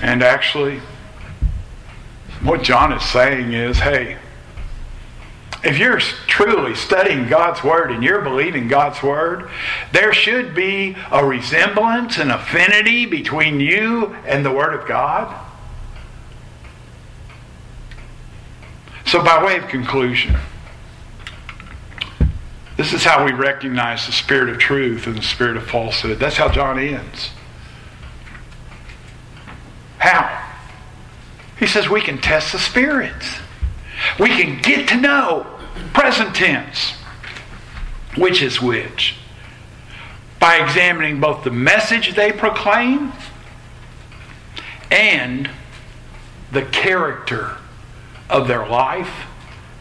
And 0.00 0.22
actually, 0.22 0.80
what 2.40 2.62
John 2.62 2.92
is 2.92 3.02
saying 3.02 3.52
is 3.52 3.80
hey, 3.80 4.18
if 5.64 5.78
you're 5.78 5.98
truly 5.98 6.74
studying 6.74 7.28
God's 7.28 7.64
Word 7.64 7.90
and 7.90 8.04
you're 8.04 8.20
believing 8.20 8.68
God's 8.68 9.02
Word, 9.02 9.48
there 9.92 10.12
should 10.12 10.54
be 10.54 10.96
a 11.10 11.24
resemblance, 11.24 12.18
an 12.18 12.30
affinity 12.30 13.06
between 13.06 13.60
you 13.60 14.14
and 14.26 14.44
the 14.44 14.50
Word 14.50 14.74
of 14.74 14.86
God. 14.86 15.34
So, 19.06 19.22
by 19.22 19.44
way 19.44 19.56
of 19.56 19.68
conclusion, 19.68 20.36
this 22.76 22.92
is 22.92 23.04
how 23.04 23.24
we 23.24 23.32
recognize 23.32 24.06
the 24.06 24.12
spirit 24.12 24.48
of 24.48 24.58
truth 24.58 25.06
and 25.06 25.16
the 25.16 25.22
spirit 25.22 25.56
of 25.56 25.66
falsehood. 25.66 26.18
That's 26.18 26.36
how 26.36 26.48
John 26.48 26.78
ends. 26.78 27.30
How? 29.98 30.44
He 31.58 31.66
says 31.66 31.88
we 31.88 32.00
can 32.00 32.18
test 32.18 32.52
the 32.52 32.58
spirits. 32.58 33.38
We 34.18 34.28
can 34.28 34.60
get 34.60 34.88
to 34.88 34.96
know 34.96 35.53
Present 35.92 36.34
tense. 36.34 36.94
Which 38.16 38.42
is 38.42 38.60
which? 38.60 39.16
By 40.38 40.56
examining 40.56 41.20
both 41.20 41.44
the 41.44 41.50
message 41.50 42.14
they 42.14 42.32
proclaim 42.32 43.12
and 44.90 45.50
the 46.52 46.62
character 46.62 47.56
of 48.30 48.46
their 48.46 48.66
life 48.66 49.26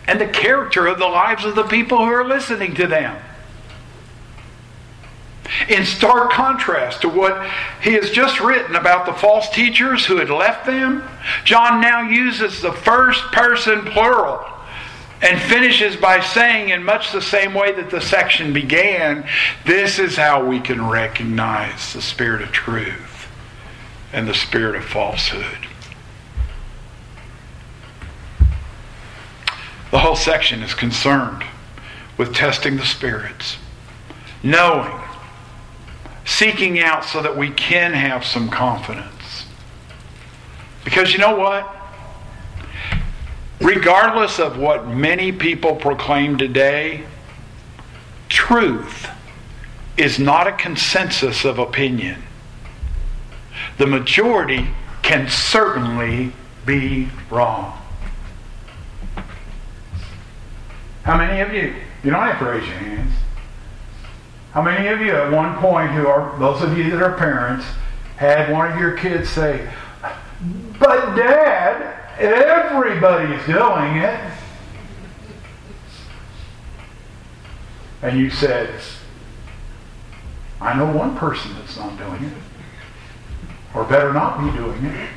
and 0.07 0.19
the 0.19 0.27
character 0.27 0.87
of 0.87 0.99
the 0.99 1.07
lives 1.07 1.45
of 1.45 1.55
the 1.55 1.63
people 1.63 1.97
who 1.97 2.11
are 2.11 2.27
listening 2.27 2.75
to 2.75 2.87
them. 2.87 3.21
In 5.69 5.85
stark 5.85 6.31
contrast 6.31 7.01
to 7.01 7.09
what 7.09 7.49
he 7.81 7.93
has 7.93 8.09
just 8.09 8.39
written 8.39 8.75
about 8.75 9.05
the 9.05 9.13
false 9.13 9.49
teachers 9.49 10.05
who 10.05 10.17
had 10.17 10.29
left 10.29 10.65
them, 10.65 11.03
John 11.43 11.79
now 11.79 12.01
uses 12.01 12.61
the 12.61 12.71
first 12.71 13.21
person 13.31 13.85
plural 13.85 14.43
and 15.23 15.41
finishes 15.41 15.95
by 15.95 16.19
saying, 16.19 16.69
in 16.69 16.83
much 16.83 17.13
the 17.13 17.21
same 17.21 17.53
way 17.53 17.71
that 17.71 17.89
the 17.89 18.01
section 18.01 18.51
began, 18.51 19.25
this 19.65 19.97
is 19.97 20.17
how 20.17 20.45
we 20.45 20.59
can 20.59 20.85
recognize 20.85 21.93
the 21.93 22.01
spirit 22.01 22.41
of 22.41 22.51
truth 22.51 23.27
and 24.11 24.27
the 24.27 24.33
spirit 24.33 24.75
of 24.75 24.83
falsehood. 24.83 25.65
The 29.91 29.99
whole 29.99 30.17
section 30.17 30.61
is 30.61 30.73
concerned 30.73 31.45
with 32.17 32.35
testing 32.35 32.75
the 32.75 32.85
spirits, 32.85 33.57
knowing, 34.43 34.99
seeking 36.25 36.81
out 36.81 37.05
so 37.05 37.21
that 37.21 37.37
we 37.37 37.49
can 37.49 37.93
have 37.93 38.25
some 38.25 38.49
confidence. 38.49 39.45
Because 40.83 41.13
you 41.13 41.19
know 41.19 41.37
what? 41.37 41.72
Regardless 43.61 44.39
of 44.39 44.57
what 44.57 44.87
many 44.87 45.31
people 45.31 45.75
proclaim 45.75 46.37
today, 46.37 47.03
truth 48.29 49.07
is 49.97 50.19
not 50.19 50.47
a 50.47 50.51
consensus 50.51 51.45
of 51.45 51.59
opinion. 51.59 52.23
The 53.77 53.87
majority 53.87 54.67
can 55.01 55.29
certainly 55.29 56.33
be 56.65 57.09
wrong. 57.29 57.79
How 61.03 61.17
many 61.17 61.41
of 61.41 61.53
you, 61.53 61.75
you 62.03 62.11
don't 62.11 62.21
have 62.21 62.39
to 62.39 62.45
raise 62.45 62.65
your 62.65 62.77
hands. 62.77 63.13
How 64.51 64.61
many 64.61 64.87
of 64.87 65.01
you 65.01 65.11
at 65.11 65.31
one 65.31 65.57
point 65.57 65.91
who 65.91 66.07
are, 66.07 66.37
those 66.39 66.61
of 66.61 66.77
you 66.77 66.89
that 66.91 67.01
are 67.01 67.17
parents, 67.17 67.65
had 68.17 68.51
one 68.51 68.71
of 68.71 68.79
your 68.79 68.95
kids 68.97 69.29
say, 69.29 69.69
But 70.79 71.15
dad, 71.15 72.02
Everybody's 72.17 73.45
doing 73.45 73.97
it. 73.97 74.31
And 78.01 78.19
you 78.19 78.29
said, 78.29 78.69
I 80.61 80.73
know 80.75 80.91
one 80.91 81.15
person 81.17 81.53
that's 81.55 81.77
not 81.77 81.97
doing 81.97 82.23
it. 82.23 82.33
or 83.73 83.83
better 83.85 84.13
not 84.13 84.39
be 84.39 84.57
doing 84.57 84.85
it. 84.85 85.09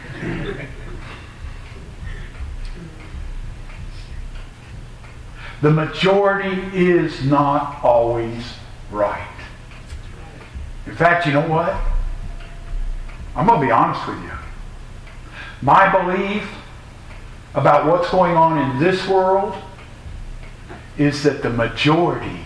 The 5.62 5.70
majority 5.70 6.60
is 6.74 7.24
not 7.24 7.82
always 7.82 8.44
right. 8.90 9.26
In 10.86 10.94
fact, 10.94 11.26
you 11.26 11.32
know 11.32 11.48
what? 11.48 11.74
I'm 13.34 13.46
going 13.46 13.60
to 13.60 13.66
be 13.66 13.72
honest 13.72 14.06
with 14.06 14.22
you. 14.22 14.30
My 15.62 15.88
belief 15.90 16.48
about 17.54 17.86
what's 17.86 18.10
going 18.10 18.36
on 18.36 18.58
in 18.58 18.78
this 18.82 19.06
world 19.08 19.54
is 20.98 21.22
that 21.22 21.42
the 21.42 21.50
majority 21.50 22.40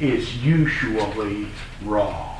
is 0.00 0.42
usually 0.44 1.48
wrong. 1.84 2.32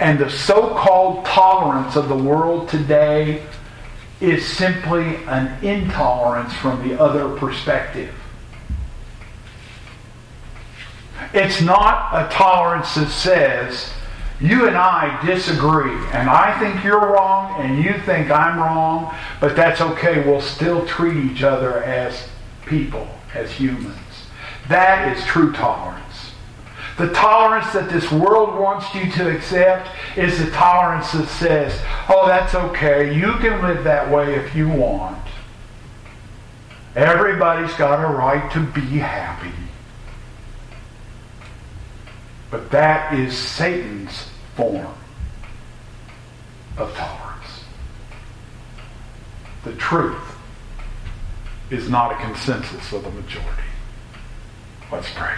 And 0.00 0.18
the 0.18 0.30
so 0.30 0.74
called 0.74 1.24
tolerance 1.24 1.96
of 1.96 2.08
the 2.08 2.16
world 2.16 2.68
today 2.68 3.42
is 4.20 4.46
simply 4.46 5.16
an 5.26 5.64
intolerance 5.64 6.52
from 6.54 6.88
the 6.88 7.00
other 7.00 7.36
perspective. 7.36 8.14
It's 11.34 11.60
not 11.60 12.10
a 12.14 12.32
tolerance 12.32 12.94
that 12.94 13.10
says, 13.10 13.90
you 14.40 14.68
and 14.68 14.76
I 14.76 15.24
disagree, 15.26 15.94
and 16.12 16.30
I 16.30 16.56
think 16.60 16.84
you're 16.84 17.00
wrong, 17.00 17.60
and 17.60 17.82
you 17.82 17.94
think 18.04 18.30
I'm 18.30 18.58
wrong, 18.58 19.14
but 19.40 19.56
that's 19.56 19.80
okay. 19.80 20.24
We'll 20.24 20.40
still 20.40 20.86
treat 20.86 21.16
each 21.16 21.42
other 21.42 21.82
as 21.82 22.28
people, 22.64 23.08
as 23.34 23.50
humans. 23.50 23.96
That 24.68 25.16
is 25.16 25.24
true 25.24 25.52
tolerance. 25.52 26.32
The 26.98 27.12
tolerance 27.12 27.72
that 27.72 27.90
this 27.90 28.10
world 28.12 28.58
wants 28.58 28.92
you 28.94 29.10
to 29.12 29.34
accept 29.34 29.88
is 30.16 30.44
the 30.44 30.50
tolerance 30.50 31.12
that 31.12 31.28
says, 31.28 31.80
oh, 32.08 32.26
that's 32.26 32.54
okay. 32.54 33.14
You 33.14 33.34
can 33.34 33.62
live 33.62 33.84
that 33.84 34.10
way 34.10 34.34
if 34.34 34.54
you 34.54 34.68
want. 34.68 35.18
Everybody's 36.94 37.72
got 37.74 38.02
a 38.02 38.12
right 38.12 38.50
to 38.52 38.60
be 38.60 38.98
happy. 38.98 39.52
But 42.50 42.70
that 42.70 43.12
is 43.14 43.36
Satan's 43.36 44.28
form 44.54 44.94
of 46.76 46.94
tolerance. 46.94 47.64
The 49.64 49.74
truth 49.74 50.36
is 51.70 51.90
not 51.90 52.12
a 52.12 52.16
consensus 52.24 52.92
of 52.92 53.04
the 53.04 53.10
majority. 53.10 53.62
Let's 54.90 55.12
pray. 55.14 55.34